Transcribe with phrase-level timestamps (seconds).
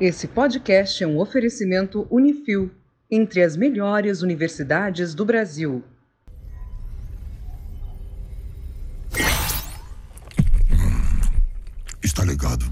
[0.00, 2.70] Esse podcast é um oferecimento Unifil,
[3.10, 5.82] entre as melhores universidades do Brasil.
[12.00, 12.64] Está ligado?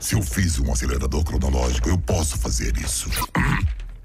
[0.00, 3.10] Se eu fiz um acelerador cronológico, eu posso fazer isso.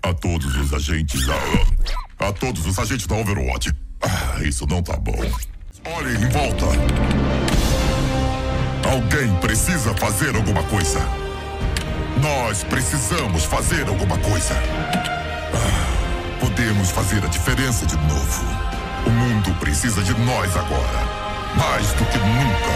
[0.03, 2.27] A todos os agentes da.
[2.27, 3.71] A todos os agentes da Overwatch.
[4.01, 5.17] Ah, isso não tá bom.
[5.85, 6.65] Olhem em volta.
[8.87, 10.99] Alguém precisa fazer alguma coisa.
[12.21, 14.53] Nós precisamos fazer alguma coisa.
[16.39, 18.43] Podemos fazer a diferença de novo.
[19.07, 20.99] O mundo precisa de nós agora.
[21.57, 22.73] Mais do que nunca.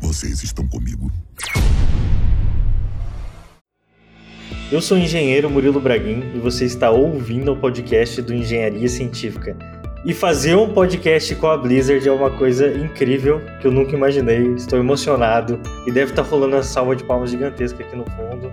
[0.00, 1.10] Vocês estão comigo?
[4.70, 9.79] Eu sou o engenheiro Murilo Braguin e você está ouvindo o podcast do Engenharia Científica.
[10.02, 14.54] E fazer um podcast com a Blizzard é uma coisa incrível que eu nunca imaginei.
[14.54, 18.50] Estou emocionado e deve estar rolando uma salva de palmas gigantesca aqui no fundo.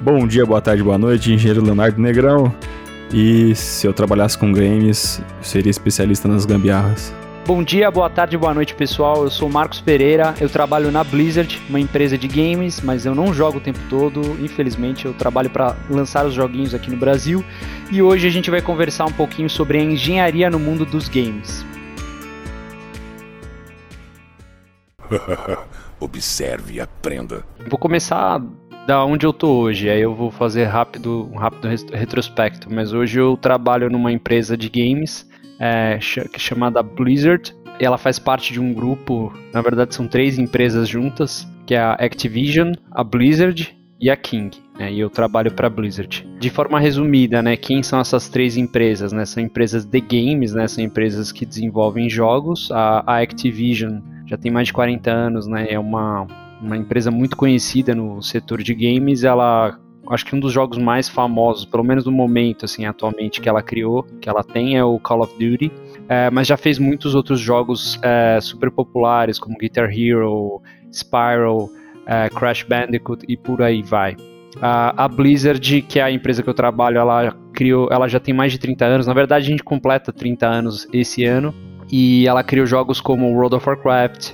[0.00, 2.54] Bom dia, boa tarde, boa noite, engenheiro Leonardo Negrão.
[3.12, 7.12] E se eu trabalhasse com games, eu seria especialista nas gambiarras.
[7.46, 9.22] Bom dia, boa tarde, boa noite, pessoal.
[9.22, 13.32] Eu sou Marcos Pereira, eu trabalho na Blizzard, uma empresa de games, mas eu não
[13.32, 14.20] jogo o tempo todo.
[14.42, 17.44] Infelizmente, eu trabalho para lançar os joguinhos aqui no Brasil.
[17.92, 21.64] E hoje a gente vai conversar um pouquinho sobre a engenharia no mundo dos games.
[26.00, 27.44] Observe e aprenda.
[27.70, 28.42] Vou começar
[28.88, 29.88] da onde eu tô hoje.
[29.88, 32.66] Aí eu vou fazer rápido, um rápido retrospecto.
[32.68, 35.24] Mas hoje eu trabalho numa empresa de games
[35.58, 37.54] é, chamada Blizzard.
[37.78, 41.92] Ela faz parte de um grupo, na verdade são três empresas juntas, que é a
[41.92, 44.56] Activision, a Blizzard e a King.
[44.78, 46.26] Né, e eu trabalho para Blizzard.
[46.38, 49.12] De forma resumida, né, quem são essas três empresas?
[49.12, 49.24] Né?
[49.24, 50.68] São empresas de games, né?
[50.68, 52.70] são empresas que desenvolvem jogos.
[52.70, 55.66] A, a Activision já tem mais de 40 anos, né?
[55.70, 56.26] é uma,
[56.60, 59.24] uma empresa muito conhecida no setor de games.
[59.24, 59.78] Ela
[60.10, 63.62] acho que um dos jogos mais famosos, pelo menos no momento, assim, atualmente, que ela
[63.62, 65.70] criou, que ela tem, é o Call of Duty.
[66.08, 70.62] É, mas já fez muitos outros jogos é, super populares, como Guitar Hero,
[70.92, 71.70] Spyro,
[72.06, 74.16] é, Crash Bandicoot e por aí vai.
[74.60, 78.32] A, a, Blizzard, que é a empresa que eu trabalho, ela criou, ela já tem
[78.32, 79.06] mais de 30 anos.
[79.06, 81.54] Na verdade, a gente completa 30 anos esse ano.
[81.90, 84.32] E ela criou jogos como World of Warcraft,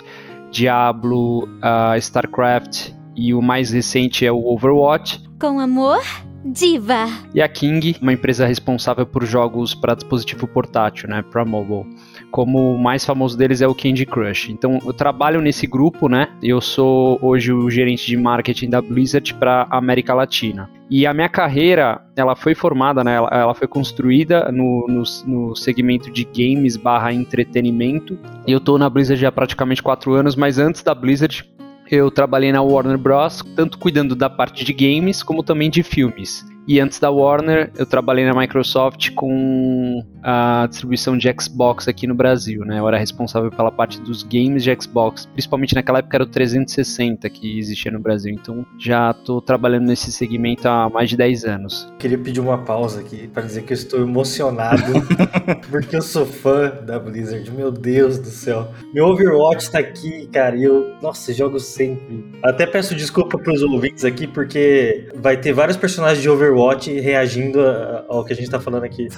[0.50, 5.22] Diablo, uh, StarCraft e o mais recente é o Overwatch.
[5.38, 6.00] Com amor,
[6.44, 7.06] Diva.
[7.32, 11.86] E a King, uma empresa responsável por jogos para dispositivo portátil, né, para mobile.
[12.32, 14.50] Como o mais famoso deles é o Candy Crush.
[14.50, 16.28] Então, eu trabalho nesse grupo, né?
[16.42, 20.68] Eu sou hoje o gerente de marketing da Blizzard para América Latina.
[20.90, 23.14] E a minha carreira, ela foi formada, né?
[23.14, 28.18] Ela, ela foi construída no, no, no, segmento de games barra entretenimento.
[28.46, 31.44] Eu tô na Blizzard há praticamente quatro anos, mas antes da Blizzard
[31.92, 36.42] eu trabalhei na Warner Bros., tanto cuidando da parte de games como também de filmes.
[36.66, 42.14] E antes da Warner, eu trabalhei na Microsoft com a distribuição de Xbox aqui no
[42.14, 42.78] Brasil, né?
[42.78, 47.28] Eu era responsável pela parte dos games de Xbox, principalmente naquela época era o 360
[47.30, 48.32] que existia no Brasil.
[48.32, 51.92] Então já estou trabalhando nesse segmento há mais de 10 anos.
[51.98, 54.82] Queria pedir uma pausa aqui para dizer que eu estou emocionado
[55.68, 57.50] porque eu sou fã da Blizzard.
[57.50, 58.68] Meu Deus do céu.
[58.94, 62.24] Meu Overwatch está aqui, cara, e eu, nossa, jogo sempre.
[62.44, 67.00] Até peço desculpa para os ouvintes aqui porque vai ter vários personagens de Overwatch Overwatch
[67.00, 67.60] reagindo
[68.08, 69.08] ao que a gente tá falando aqui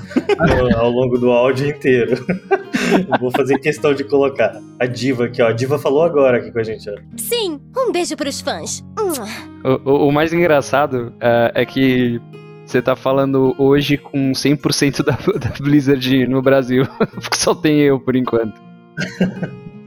[0.77, 2.25] ao longo do áudio inteiro.
[3.21, 5.49] Vou fazer questão de colocar a Diva aqui, ó.
[5.49, 6.95] A Diva falou agora aqui com a gente, ó.
[7.17, 8.85] Sim, um beijo pros fãs.
[9.65, 12.21] O, o, o mais engraçado é, é que
[12.65, 17.99] você tá falando hoje com 100% da, da Blizzard no Brasil, porque só tem eu
[18.01, 18.61] por enquanto.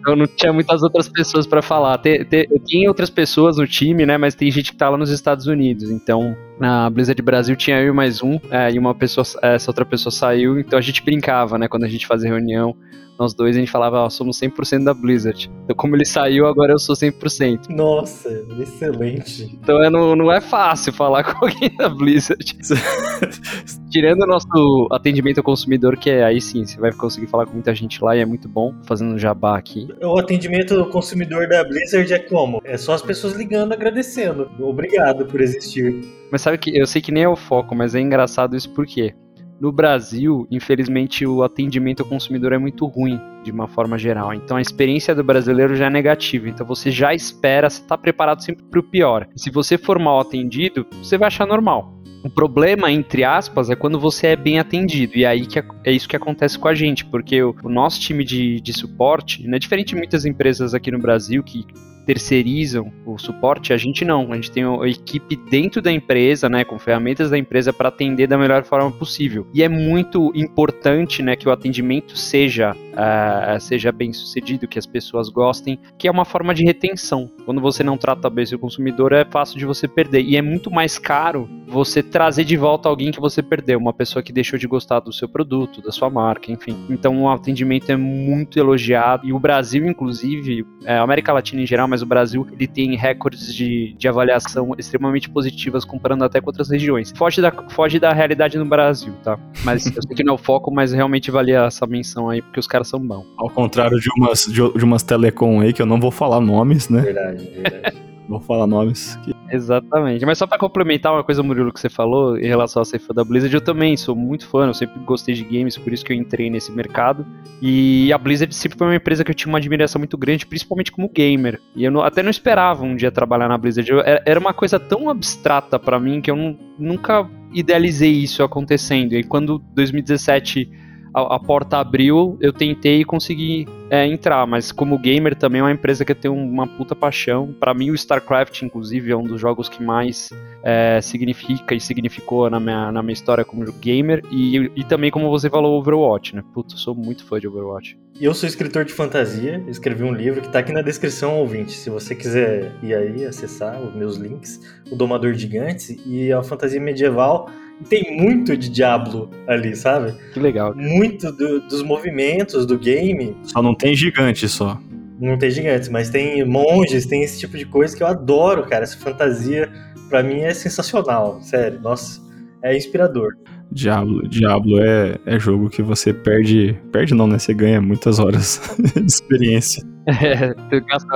[0.05, 1.97] Eu não tinha muitas outras pessoas para falar.
[1.97, 4.17] Tem, tem, tem, outras pessoas no time, né?
[4.17, 5.91] Mas tem gente que tá lá nos Estados Unidos.
[5.91, 9.85] Então, na Blizzard Brasil tinha eu e mais um, é, e uma pessoa, essa outra
[9.85, 10.59] pessoa saiu.
[10.59, 11.68] Então a gente brincava, né?
[11.68, 12.75] Quando a gente fazia reunião
[13.18, 15.50] nós dois a gente falava, ó, somos 100% da Blizzard.
[15.63, 17.69] Então, como ele saiu, agora eu sou 100%.
[17.69, 19.57] Nossa, excelente.
[19.62, 22.45] Então é, não, não é fácil falar com alguém da Blizzard.
[23.89, 27.53] Tirando o nosso atendimento ao consumidor, que é aí sim, você vai conseguir falar com
[27.53, 29.88] muita gente lá e é muito bom, fazendo jabá aqui.
[30.01, 32.62] O atendimento ao consumidor da Blizzard é como?
[32.63, 34.50] É só as pessoas ligando agradecendo.
[34.60, 36.01] Obrigado por existir.
[36.30, 38.85] Mas sabe que eu sei que nem é o foco, mas é engraçado isso por
[38.85, 39.13] quê?
[39.59, 44.33] No Brasil, infelizmente, o atendimento ao consumidor é muito ruim, de uma forma geral.
[44.33, 46.47] Então, a experiência do brasileiro já é negativa.
[46.47, 49.27] Então, você já espera, você está preparado sempre para o pior.
[49.35, 51.99] E se você for mal atendido, você vai achar normal.
[52.23, 55.17] O problema, entre aspas, é quando você é bem atendido.
[55.17, 58.23] E aí que é isso que acontece com a gente, porque o, o nosso time
[58.23, 61.65] de, de suporte, né, diferente de muitas empresas aqui no Brasil que
[62.07, 64.31] terceirizam o suporte, a gente não.
[64.31, 68.27] A gente tem a equipe dentro da empresa, né, com ferramentas da empresa para atender
[68.27, 69.45] da melhor forma possível.
[69.54, 74.86] E é muito importante, né, que o atendimento seja uh, seja bem sucedido, que as
[74.86, 77.30] pessoas gostem, que é uma forma de retenção.
[77.45, 80.21] Quando você não trata bem seu consumidor, é fácil de você perder.
[80.21, 84.24] E é muito mais caro você trazer de volta alguém que você perdeu, uma pessoa
[84.24, 86.75] que deixou de gostar do seu produto, da sua marca, enfim.
[86.89, 89.27] Então o atendimento é muito elogiado.
[89.27, 92.95] E o Brasil, inclusive, é, a América Latina em geral, mas o Brasil, ele tem
[92.95, 97.11] recordes de, de avaliação extremamente positivas comparando até com outras regiões.
[97.15, 99.38] Foge da, foge da realidade no Brasil, tá?
[99.63, 102.59] Mas eu sei que não é o foco, mas realmente valia essa menção aí, porque
[102.59, 103.25] os caras são bons.
[103.38, 106.89] Ao contrário de umas, de, de umas telecom aí, que eu não vou falar nomes,
[106.89, 107.01] né?
[107.01, 108.16] Verdade, verdade.
[108.27, 109.18] Vou falar nomes.
[109.24, 109.33] Que...
[109.50, 110.25] Exatamente.
[110.25, 113.13] Mas só para complementar uma coisa, Murilo, que você falou em relação a ser fã
[113.13, 116.12] da Blizzard, eu também sou muito fã, eu sempre gostei de games, por isso que
[116.12, 117.25] eu entrei nesse mercado.
[117.62, 120.91] E a Blizzard sempre foi uma empresa que eu tinha uma admiração muito grande, principalmente
[120.91, 121.62] como gamer.
[121.75, 123.89] E eu não, até não esperava um dia trabalhar na Blizzard.
[123.89, 129.13] Eu, era uma coisa tão abstrata para mim que eu não, nunca idealizei isso acontecendo.
[129.13, 130.69] E quando 2017
[131.13, 135.63] a, a porta abriu, eu tentei e consegui é, entrar, mas como gamer também é
[135.63, 137.54] uma empresa que eu tenho uma puta paixão.
[137.60, 140.30] Para mim, o StarCraft, inclusive, é um dos jogos que mais
[140.63, 144.22] é, significa e significou na minha, na minha história como gamer.
[144.31, 146.44] E, e também, como você falou, Overwatch, né?
[146.54, 147.98] Putz, eu sou muito fã de Overwatch.
[148.19, 151.74] Eu sou escritor de fantasia, escrevi um livro que tá aqui na descrição, ouvinte.
[151.74, 154.60] Se você quiser ir aí acessar os meus links,
[154.92, 157.48] O Domador Gigantes e a fantasia medieval
[157.89, 160.16] tem muito de Diablo ali, sabe?
[160.34, 160.75] Que legal.
[160.75, 163.38] Muito do, dos movimentos do game.
[163.44, 164.79] Só não tem gigante só.
[165.19, 168.83] Não tem gigantes, mas tem monges, tem esse tipo de coisa que eu adoro, cara.
[168.83, 169.69] Essa fantasia,
[170.09, 171.41] para mim, é sensacional.
[171.41, 172.21] Sério, nossa,
[172.63, 173.33] é inspirador.
[173.71, 176.79] Diablo, Diablo é, é jogo que você perde.
[176.91, 177.39] Perde não, né?
[177.39, 178.62] Você ganha muitas horas
[178.95, 179.83] de experiência.
[180.07, 180.56] É,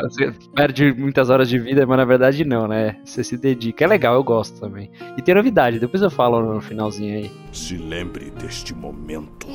[0.03, 2.97] você perde muitas horas de vida, mas na verdade não, né?
[3.05, 3.85] Você se dedica.
[3.85, 4.91] É legal, eu gosto também.
[5.17, 7.31] E tem novidade, depois eu falo no finalzinho aí.
[7.53, 9.47] Se lembre deste momento.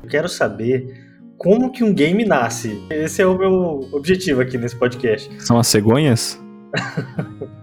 [0.00, 1.07] Eu quero saber
[1.38, 2.82] como que um game nasce.
[2.90, 5.30] Esse é o meu objetivo aqui nesse podcast.
[5.40, 6.38] São as cegonhas?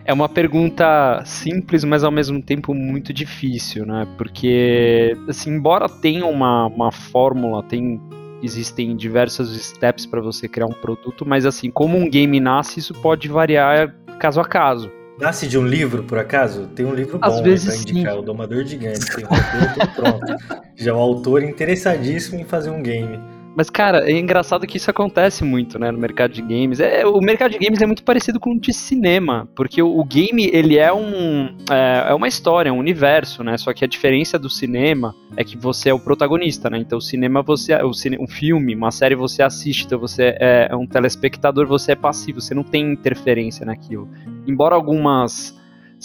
[0.06, 4.08] é uma pergunta simples, mas ao mesmo tempo muito difícil, né?
[4.18, 8.02] Porque, assim, embora tenha uma, uma fórmula, tem
[8.42, 12.94] existem diversos steps para você criar um produto, mas assim, como um game nasce, isso
[12.94, 14.92] pode variar caso a caso.
[15.20, 16.68] Nasce de um livro, por acaso?
[16.76, 18.20] Tem um livro bom Às vezes, pra indicar, sim.
[18.20, 19.06] O Domador de Games.
[19.06, 20.36] Tem um roteiro tudo pronto.
[20.76, 23.18] Já é um autor interessadíssimo em fazer um game.
[23.56, 26.82] Mas, cara, é engraçado que isso acontece muito, né, no mercado de games.
[26.82, 30.04] É, o mercado de games é muito parecido com o de cinema, porque o, o
[30.04, 33.88] game, ele é um é, é, uma história, é um universo, né, só que a
[33.88, 37.94] diferença do cinema é que você é o protagonista, né, então o cinema, você, o
[37.94, 41.96] cine, um filme, uma série, você assiste, então você é, é um telespectador, você é
[41.96, 44.10] passivo, você não tem interferência naquilo.
[44.46, 45.56] Embora algumas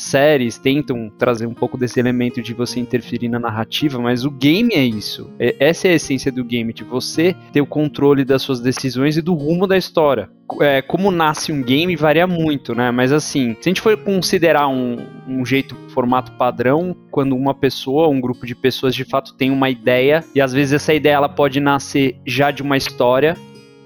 [0.00, 4.72] séries tentam trazer um pouco desse elemento de você interferir na narrativa, mas o game
[4.74, 5.30] é isso.
[5.38, 9.16] É, essa é a essência do game, de você ter o controle das suas decisões
[9.16, 10.30] e do rumo da história.
[10.60, 12.90] É, como nasce um game varia muito, né?
[12.90, 14.96] Mas assim, se a gente for considerar um,
[15.28, 19.70] um jeito, formato padrão, quando uma pessoa, um grupo de pessoas de fato tem uma
[19.70, 23.36] ideia, e às vezes essa ideia ela pode nascer já de uma história,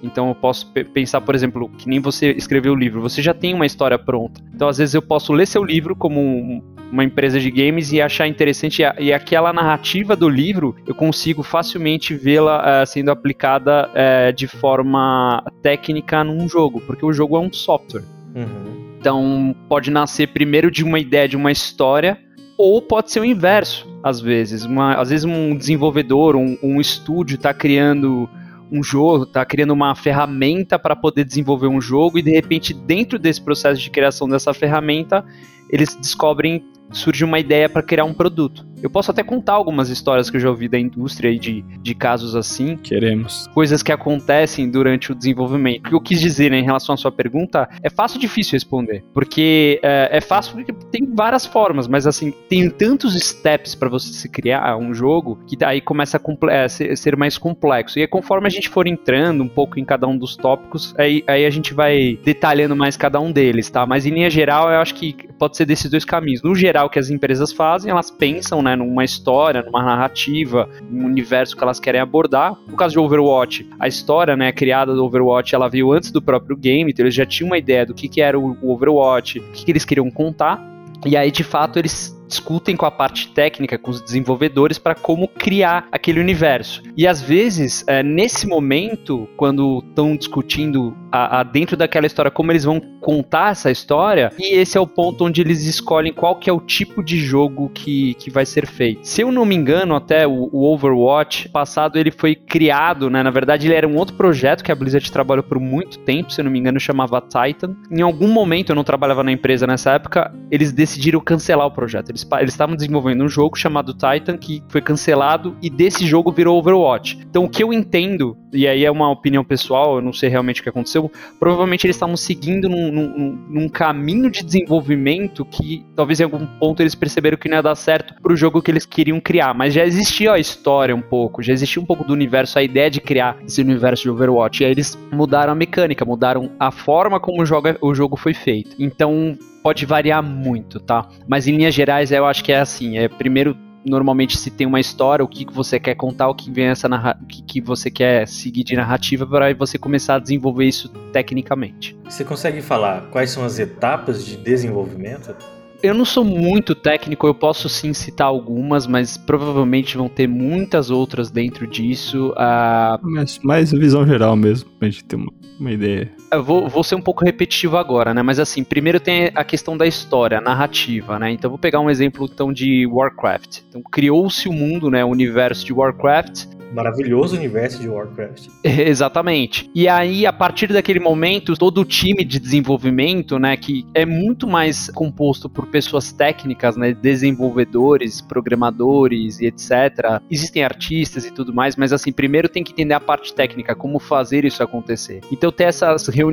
[0.04, 3.54] então eu posso pensar, por exemplo, que nem você escreveu o livro, você já tem
[3.54, 4.40] uma história pronta.
[4.54, 8.00] Então às vezes eu posso ler seu livro como um, uma empresa de games e
[8.00, 14.32] achar interessante e, aquela narrativa do livro eu consigo facilmente vê-la uh, sendo aplicada uh,
[14.32, 18.04] de forma técnica num jogo, porque o jogo é um software.
[18.34, 18.96] Uhum.
[19.00, 22.18] Então pode nascer primeiro de uma ideia de uma história
[22.56, 24.64] ou pode ser o inverso, às vezes.
[24.64, 28.28] Uma, às vezes um desenvolvedor, um, um estúdio está criando
[28.70, 33.18] um jogo, tá criando uma ferramenta para poder desenvolver um jogo e de repente dentro
[33.18, 35.24] desse processo de criação dessa ferramenta,
[35.70, 38.64] eles descobrem surge uma ideia para criar um produto.
[38.84, 41.94] Eu posso até contar algumas histórias que eu já ouvi da indústria e de, de
[41.94, 42.76] casos assim.
[42.76, 43.46] Queremos.
[43.54, 45.86] Coisas que acontecem durante o desenvolvimento.
[45.86, 49.02] O que eu quis dizer né, em relação à sua pergunta é fácil difícil responder.
[49.14, 54.12] Porque é, é fácil porque tem várias formas, mas assim, tem tantos steps para você
[54.12, 57.98] se criar um jogo que daí começa a é, ser mais complexo.
[57.98, 61.24] E aí, conforme a gente for entrando um pouco em cada um dos tópicos, aí,
[61.26, 63.86] aí a gente vai detalhando mais cada um deles, tá?
[63.86, 66.42] Mas em linha geral, eu acho que pode ser desses dois caminhos.
[66.42, 71.56] No geral, que as empresas fazem, elas pensam, né, numa história, numa narrativa, num universo
[71.56, 72.56] que elas querem abordar.
[72.66, 76.56] No caso de Overwatch, a história, né, criada do Overwatch, ela veio antes do próprio
[76.56, 79.64] game, então eles já tinham uma ideia do que, que era o Overwatch, o que,
[79.64, 80.74] que eles queriam contar.
[81.06, 85.28] E aí, de fato, eles discutem com a parte técnica, com os desenvolvedores, para como
[85.28, 86.82] criar aquele universo.
[86.96, 92.50] E às vezes, é, nesse momento, quando estão discutindo a, a, dentro daquela história como
[92.50, 96.50] eles vão contar essa história, e esse é o ponto onde eles escolhem qual que
[96.50, 99.06] é o tipo de jogo que, que vai ser feito.
[99.06, 103.22] Se eu não me engano, até o, o Overwatch passado ele foi criado, né?
[103.22, 106.40] Na verdade, ele era um outro projeto que a Blizzard trabalhou por muito tempo, se
[106.40, 107.76] eu não me engano, chamava Titan.
[107.90, 112.10] Em algum momento, eu não trabalhava na empresa nessa época, eles decidiram cancelar o projeto.
[112.10, 117.20] Eles estavam desenvolvendo um jogo chamado Titan que foi cancelado e desse jogo virou Overwatch.
[117.28, 120.60] Então, o que eu entendo, e aí é uma opinião pessoal, eu não sei realmente
[120.60, 121.03] o que aconteceu,
[121.38, 126.82] provavelmente eles estavam seguindo num, num, num caminho de desenvolvimento que talvez em algum ponto
[126.82, 129.54] eles perceberam que não ia dar certo pro jogo que eles queriam criar.
[129.54, 132.90] Mas já existia a história um pouco, já existia um pouco do universo, a ideia
[132.90, 134.62] de criar esse universo de Overwatch.
[134.62, 138.34] E aí eles mudaram a mecânica, mudaram a forma como o jogo, o jogo foi
[138.34, 138.76] feito.
[138.78, 141.08] Então pode variar muito, tá?
[141.26, 144.80] Mas em linhas gerais eu acho que é assim: é primeiro normalmente se tem uma
[144.80, 147.60] história, o que, que você quer contar, o que vem essa narra o que, que
[147.60, 151.96] você quer seguir de narrativa para você começar a desenvolver isso tecnicamente.
[152.04, 155.34] Você consegue falar quais são as etapas de desenvolvimento?
[155.82, 160.88] Eu não sou muito técnico, eu posso sim citar algumas, mas provavelmente vão ter muitas
[160.88, 162.30] outras dentro disso.
[162.30, 162.98] Uh...
[163.02, 166.10] Mas mais visão geral mesmo, pra gente ter uma, uma ideia.
[166.38, 168.22] Vou, vou ser um pouco repetitivo agora, né?
[168.22, 171.30] Mas assim, primeiro tem a questão da história, a narrativa, né?
[171.30, 173.60] Então vou pegar um exemplo então de Warcraft.
[173.68, 175.04] Então criou-se o mundo, né?
[175.04, 178.48] O universo de Warcraft maravilhoso universo de Warcraft.
[178.64, 179.70] Exatamente.
[179.74, 184.46] E aí, a partir daquele momento, todo o time de desenvolvimento, né, que é muito
[184.46, 190.20] mais composto por pessoas técnicas, né, desenvolvedores, programadores e etc.
[190.30, 193.98] Existem artistas e tudo mais, mas assim, primeiro tem que entender a parte técnica, como
[193.98, 195.20] fazer isso acontecer.
[195.30, 196.23] Então, ter essas reuniões,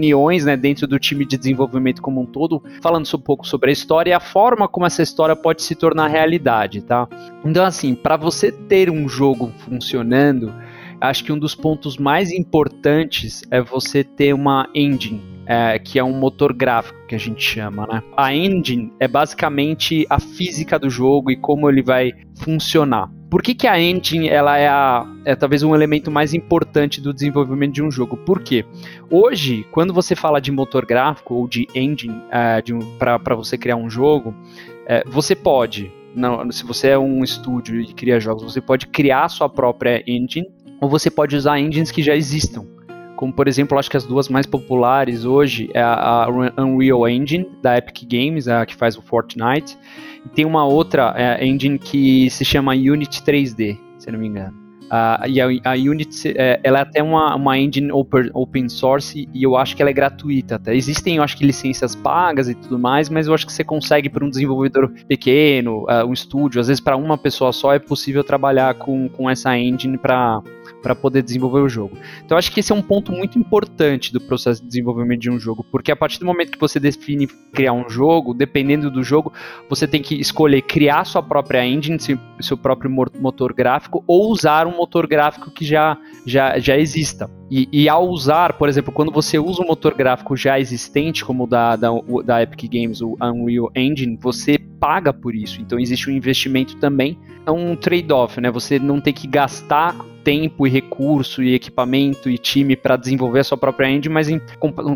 [0.45, 4.11] né, dentro do time de desenvolvimento como um todo, falando um pouco sobre a história
[4.11, 7.07] e a forma como essa história pode se tornar realidade, tá?
[7.45, 10.53] Então, assim, para você ter um jogo funcionando
[11.01, 16.03] acho que um dos pontos mais importantes é você ter uma engine, é, que é
[16.03, 18.03] um motor gráfico que a gente chama, né?
[18.15, 23.09] A engine é basicamente a física do jogo e como ele vai funcionar.
[23.31, 27.13] Por que, que a engine ela é, a, é talvez um elemento mais importante do
[27.13, 28.17] desenvolvimento de um jogo?
[28.17, 28.65] Por quê?
[29.09, 32.21] Hoje, quando você fala de motor gráfico ou de engine
[32.73, 34.35] um, para você criar um jogo,
[34.85, 39.29] é, você pode não, se você é um estúdio e cria jogos, você pode criar
[39.29, 40.45] sua própria engine
[40.81, 42.65] ou você pode usar engines que já existam.
[43.15, 47.77] Como, por exemplo, acho que as duas mais populares hoje é a, Unreal Engine, da
[47.77, 49.77] Epic Games, a que faz o Fortnite,
[50.25, 54.61] e tem uma outra é, engine que se chama Unity 3D, se não me engano.
[54.91, 59.25] Uh, e a, a Unity, é, ela é até uma, uma engine open, open source
[59.33, 60.75] e eu acho que ela é gratuita até.
[60.75, 64.09] Existem, eu acho que licenças pagas e tudo mais, mas eu acho que você consegue
[64.09, 68.21] para um desenvolvedor pequeno, uh, um estúdio, às vezes para uma pessoa só é possível
[68.21, 70.41] trabalhar com, com essa engine para
[70.81, 71.97] para poder desenvolver o jogo.
[72.25, 75.39] Então acho que esse é um ponto muito importante do processo de desenvolvimento de um
[75.39, 79.31] jogo, porque a partir do momento que você define criar um jogo, dependendo do jogo,
[79.69, 84.67] você tem que escolher criar sua própria engine, seu, seu próprio motor gráfico, ou usar
[84.67, 87.29] um motor gráfico que já, já, já exista.
[87.49, 91.43] E, e, ao usar, por exemplo, quando você usa um motor gráfico já existente, como
[91.43, 91.89] o da, da,
[92.23, 95.61] da Epic Games, o Unreal Engine, você paga por isso.
[95.61, 97.17] Então existe um investimento também.
[97.45, 98.49] É um trade-off, né?
[98.51, 103.43] Você não tem que gastar tempo e recurso e equipamento e time para desenvolver a
[103.43, 104.39] sua própria engine, mas em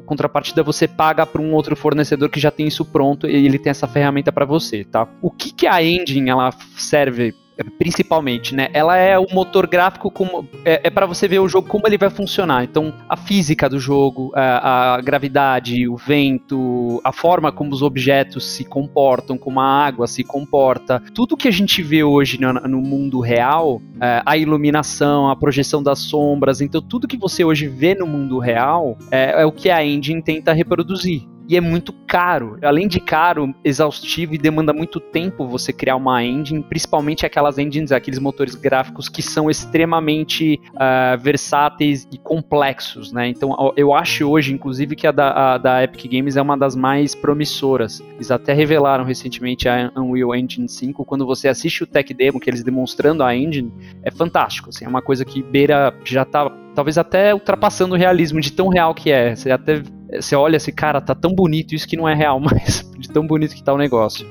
[0.06, 3.72] contrapartida você paga para um outro fornecedor que já tem isso pronto e ele tem
[3.72, 5.08] essa ferramenta para você, tá?
[5.22, 7.34] O que, que a engine ela serve
[7.78, 8.70] principalmente, né?
[8.74, 11.98] Ela é o motor gráfico como é, é para você ver o jogo como ele
[11.98, 12.64] vai funcionar.
[12.64, 18.46] Então, a física do jogo, a, a, gravidade, o vento, a forma como os objetos
[18.46, 22.82] se comportam, como a água se comporta, tudo que a gente vê hoje no, no
[22.82, 27.96] mundo real, é, a iluminação, a projeção das sombras, então tudo que você hoje vê
[27.96, 32.58] no mundo real é, é o que a engine tenta reproduzir e é muito caro.
[32.62, 37.92] Além de caro, exaustivo e demanda muito tempo você criar uma engine, principalmente aquelas engines,
[37.92, 43.28] aqueles motores gráficos que são extremamente uh, versáteis e complexos, né?
[43.28, 46.76] Então eu acho hoje, inclusive, que a da, a da, Epic Games é uma das
[46.76, 48.02] mais promissoras.
[48.16, 51.06] Eles até revelaram recentemente a Unreal Engine 5.
[51.06, 53.72] Quando você assiste o tech demo, que eles demonstrando a engine,
[54.04, 54.70] é fantástico.
[54.70, 58.68] Assim, é uma coisa que beira, já tá talvez até ultrapassando o realismo de tão
[58.68, 59.36] real que é.
[59.36, 59.82] Você até
[60.12, 63.26] você olha assim, cara, tá tão bonito isso que não é real, mas de tão
[63.26, 64.28] bonito que tá o negócio.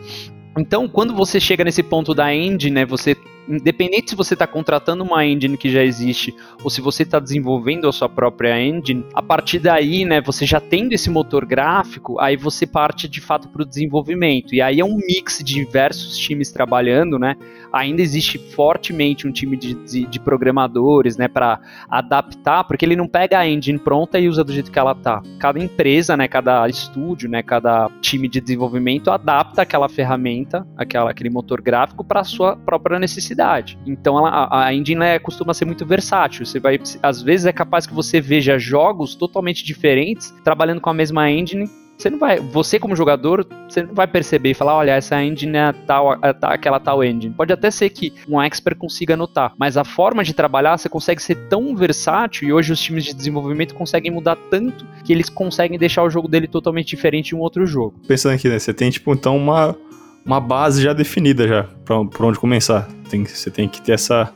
[0.57, 3.17] Então, quando você chega nesse ponto da engine, né, você
[3.49, 7.89] independente se você está contratando uma engine que já existe ou se você está desenvolvendo
[7.89, 12.37] a sua própria engine, a partir daí, né, você já tendo esse motor gráfico, aí
[12.37, 14.55] você parte de fato para o desenvolvimento.
[14.55, 17.37] E aí é um mix de diversos times trabalhando, né?
[17.75, 23.09] Ainda existe fortemente um time de, de, de programadores, né, para adaptar, porque ele não
[23.09, 25.23] pega a engine pronta e usa do jeito que ela tá.
[25.39, 31.31] Cada empresa, né, cada estúdio, né, cada time de desenvolvimento adapta aquela ferramenta, aquela, aquele
[31.31, 33.79] motor gráfico para sua própria necessidade.
[33.87, 36.47] Então ela, a, a engine né, costuma ser muito versátil.
[36.47, 40.95] Você vai, às vezes é capaz que você veja jogos totalmente diferentes trabalhando com a
[40.95, 44.93] mesma engine você não vai, você como jogador, você não vai perceber e falar, olha,
[44.93, 47.35] essa engine é tal, é aquela tal engine.
[47.35, 51.23] Pode até ser que um expert consiga notar, mas a forma de trabalhar, você consegue
[51.23, 55.79] ser tão versátil e hoje os times de desenvolvimento conseguem mudar tanto que eles conseguem
[55.79, 57.95] deixar o jogo dele totalmente diferente de um outro jogo.
[58.07, 59.77] Pensando aqui, né, você tem tipo então uma
[60.25, 62.89] uma base já definida já para onde começar.
[63.11, 64.33] Tem, você tem que ter essa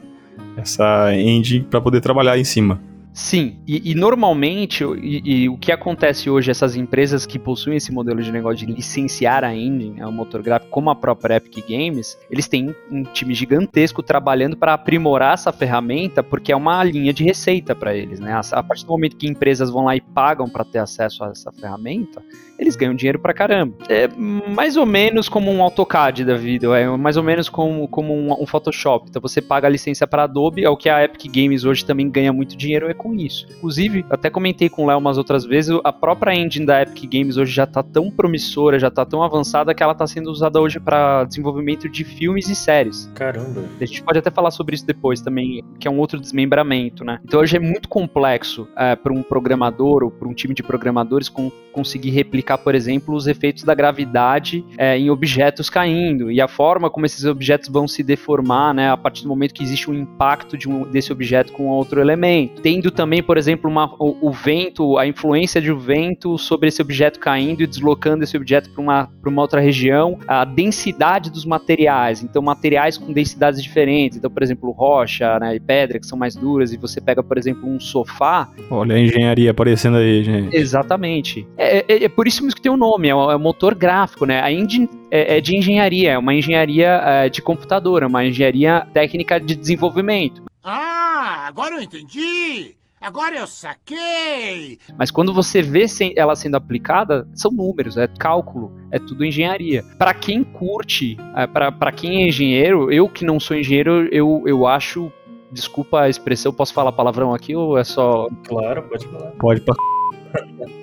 [0.56, 2.80] essa engine para poder trabalhar em cima.
[3.18, 7.90] Sim, e, e normalmente e, e, o que acontece hoje, essas empresas que possuem esse
[7.90, 12.16] modelo de negócio de licenciar a engine, o motor gráfico, como a própria Epic Games,
[12.30, 17.24] eles têm um time gigantesco trabalhando para aprimorar essa ferramenta, porque é uma linha de
[17.24, 18.40] receita para eles, né?
[18.52, 21.50] A, partir do momento que empresas vão lá e pagam para ter acesso a essa
[21.50, 22.22] ferramenta,
[22.56, 23.74] eles ganham dinheiro pra caramba.
[23.88, 28.14] É mais ou menos como um AutoCAD da vida, é mais ou menos como, como
[28.14, 29.06] um, um Photoshop.
[29.08, 32.08] Então você paga a licença para Adobe, é o que a Epic Games hoje também
[32.08, 33.46] ganha muito dinheiro é com isso.
[33.56, 37.36] Inclusive, até comentei com o Léo umas outras vezes, a própria engine da Epic Games
[37.36, 40.78] hoje já tá tão promissora, já tá tão avançada que ela tá sendo usada hoje
[40.78, 43.10] para desenvolvimento de filmes e séries.
[43.14, 43.64] Caramba.
[43.80, 47.18] A gente pode até falar sobre isso depois também, que é um outro desmembramento, né?
[47.24, 51.28] Então hoje é muito complexo é, para um programador ou para um time de programadores
[51.28, 56.48] com, conseguir replicar por exemplo, os efeitos da gravidade é, em objetos caindo e a
[56.48, 59.94] forma como esses objetos vão se deformar, né, a partir do momento que existe um
[59.94, 62.60] impacto de um, desse objeto com outro elemento.
[62.62, 66.80] Tendo também, por exemplo, uma, o, o, vento, a influência de um vento sobre esse
[66.80, 72.22] objeto caindo e deslocando esse objeto para uma, uma outra região, a densidade dos materiais,
[72.22, 76.34] então materiais com densidades diferentes, então, por exemplo, rocha né, e pedra, que são mais
[76.34, 78.48] duras, e você pega, por exemplo, um sofá.
[78.70, 80.56] Olha a engenharia aparecendo aí, gente.
[80.56, 81.46] Exatamente.
[81.56, 83.40] É, é, é por isso isso que tem o um nome, é o, é o
[83.40, 84.40] motor gráfico, né?
[84.40, 88.86] A engine é, é de engenharia, é uma engenharia é, de computador, é uma engenharia
[88.92, 90.42] técnica de desenvolvimento.
[90.62, 92.77] Ah, agora eu entendi!
[93.00, 94.78] Agora eu saquei!
[94.96, 99.84] Mas quando você vê ela sendo aplicada, são números, é cálculo, é tudo engenharia.
[99.98, 104.66] Para quem curte, é, para quem é engenheiro, eu que não sou engenheiro, eu, eu
[104.66, 105.12] acho.
[105.50, 108.28] Desculpa a expressão, posso falar palavrão aqui ou é só.
[108.46, 109.30] Claro, pode falar.
[109.38, 109.74] Pode pra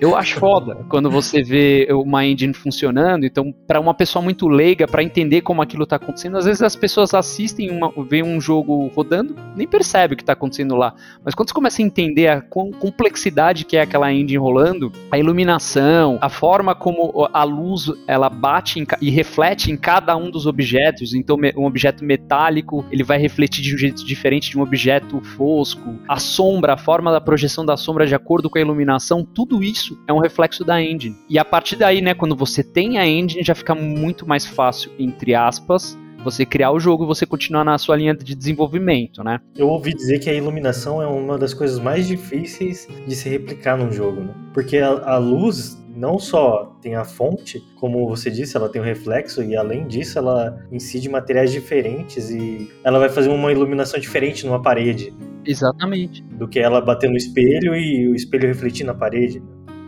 [0.00, 3.24] eu acho foda quando você vê uma engine funcionando.
[3.24, 6.76] Então, para uma pessoa muito leiga, para entender como aquilo está acontecendo, às vezes as
[6.76, 10.94] pessoas assistem, uma, veem um jogo rodando, nem percebe o que está acontecendo lá.
[11.24, 16.18] Mas quando você começa a entender a complexidade que é aquela engine rolando, a iluminação,
[16.20, 21.14] a forma como a luz ela bate em, e reflete em cada um dos objetos.
[21.14, 25.94] Então, um objeto metálico ele vai refletir de um jeito diferente de um objeto fosco.
[26.08, 29.98] A sombra, a forma da projeção da sombra de acordo com a iluminação tudo isso
[30.08, 31.14] é um reflexo da engine.
[31.28, 34.90] E a partir daí, né, quando você tem a engine, já fica muito mais fácil,
[34.98, 39.38] entre aspas, você criar o jogo e você continuar na sua linha de desenvolvimento, né?
[39.54, 43.76] Eu ouvi dizer que a iluminação é uma das coisas mais difíceis de se replicar
[43.76, 44.34] num jogo, né?
[44.54, 48.84] Porque a, a luz não só tem a fonte, como você disse, ela tem o
[48.84, 53.98] um reflexo e além disso ela incide materiais diferentes e ela vai fazer uma iluminação
[53.98, 55.12] diferente numa parede.
[55.44, 56.22] Exatamente.
[56.22, 59.42] Do que ela bater no espelho e o espelho refletir na parede.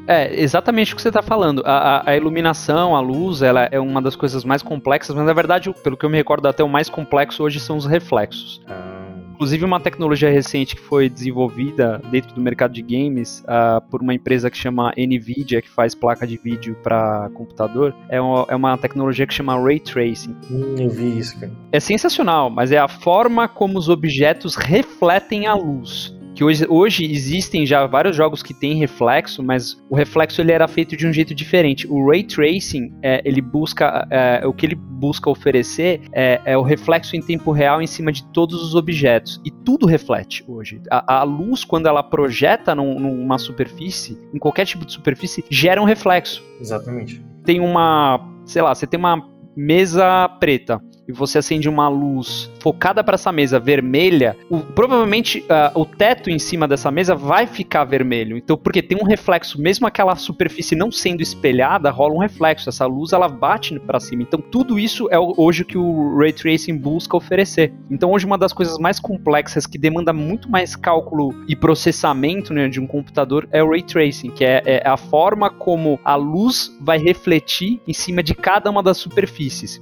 [0.06, 1.62] É, exatamente o que você está falando.
[1.66, 5.70] A, a, iluminação, a luz, ela é uma das coisas mais complexas, mas na verdade,
[5.84, 8.62] pelo que eu me recordo, até o mais complexo hoje são os reflexos.
[8.66, 8.97] Ah.
[9.38, 14.12] Inclusive, uma tecnologia recente que foi desenvolvida dentro do mercado de games uh, por uma
[14.12, 18.76] empresa que chama Nvidia, que faz placa de vídeo para computador, é uma, é uma
[18.76, 20.34] tecnologia que chama Ray Tracing.
[20.50, 21.52] Hum, eu vi isso, cara.
[21.70, 27.04] É sensacional, mas é a forma como os objetos refletem a luz que hoje, hoje
[27.04, 31.12] existem já vários jogos que têm reflexo, mas o reflexo ele era feito de um
[31.12, 31.84] jeito diferente.
[31.90, 36.62] O ray tracing, é, ele busca é, o que ele busca oferecer é, é, o
[36.62, 40.80] reflexo em tempo real em cima de todos os objetos e tudo reflete hoje.
[40.88, 45.82] A, a luz quando ela projeta num, numa superfície, em qualquer tipo de superfície, gera
[45.82, 46.40] um reflexo.
[46.60, 47.20] Exatamente.
[47.42, 53.02] Tem uma, sei lá, você tem uma mesa preta e você acende uma luz focada
[53.02, 57.84] para essa mesa vermelha, o, provavelmente uh, o teto em cima dessa mesa vai ficar
[57.84, 58.36] vermelho.
[58.36, 62.68] Então, porque tem um reflexo, mesmo aquela superfície não sendo espelhada, rola um reflexo.
[62.68, 64.22] Essa luz ela bate para cima.
[64.22, 67.72] Então, tudo isso é hoje que o Ray Tracing busca oferecer.
[67.90, 72.68] Então, hoje uma das coisas mais complexas que demanda muito mais cálculo e processamento né,
[72.68, 76.76] de um computador é o Ray Tracing, que é, é a forma como a luz
[76.80, 79.80] vai refletir em cima de cada uma das superfícies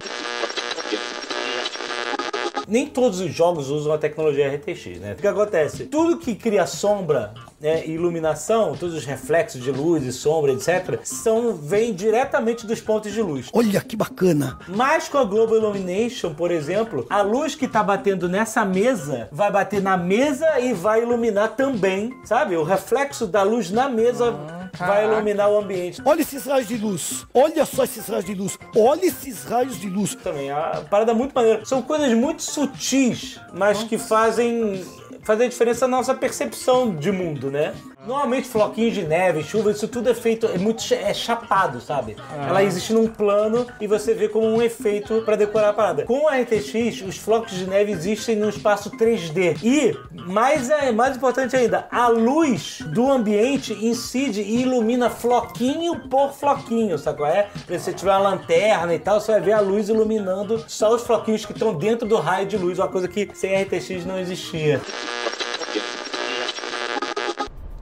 [2.67, 5.13] nem todos os jogos usam a tecnologia RTX, né?
[5.13, 5.85] O que acontece?
[5.85, 11.55] Tudo que cria sombra né, iluminação, todos os reflexos de luz e sombra, etc., são
[11.55, 13.49] vêm diretamente dos pontos de luz.
[13.53, 14.59] Olha que bacana!
[14.69, 19.51] Mas com a Global Illumination, por exemplo, a luz que está batendo nessa mesa vai
[19.51, 22.57] bater na mesa e vai iluminar também, sabe?
[22.57, 26.03] O reflexo da luz na mesa ah, vai iluminar o ambiente.
[26.05, 27.27] Olha esses raios de luz!
[27.33, 28.59] Olha só esses raios de luz!
[28.77, 30.15] Olha esses raios de luz!
[30.15, 31.65] Também, a parada muito maneira.
[31.65, 34.85] São coisas muito sutis, mas que fazem
[35.23, 37.75] fazer diferença na nossa percepção de mundo, né?
[38.07, 42.17] Normalmente floquinhos de neve, chuva, isso tudo é feito, é muito é chapado, sabe?
[42.31, 42.47] Ah.
[42.49, 46.05] Ela existe num plano e você vê como um efeito para decorar a parada.
[46.05, 49.59] Com a RTX, os flocos de neve existem no espaço 3D.
[49.61, 56.33] E, mais, é, mais importante ainda, a luz do ambiente incide e ilumina floquinho por
[56.33, 57.49] floquinho, sabe qual é?
[57.67, 61.03] Se você tiver uma lanterna e tal, você vai ver a luz iluminando só os
[61.03, 64.81] floquinhos que estão dentro do raio de luz, uma coisa que sem RTX não existia.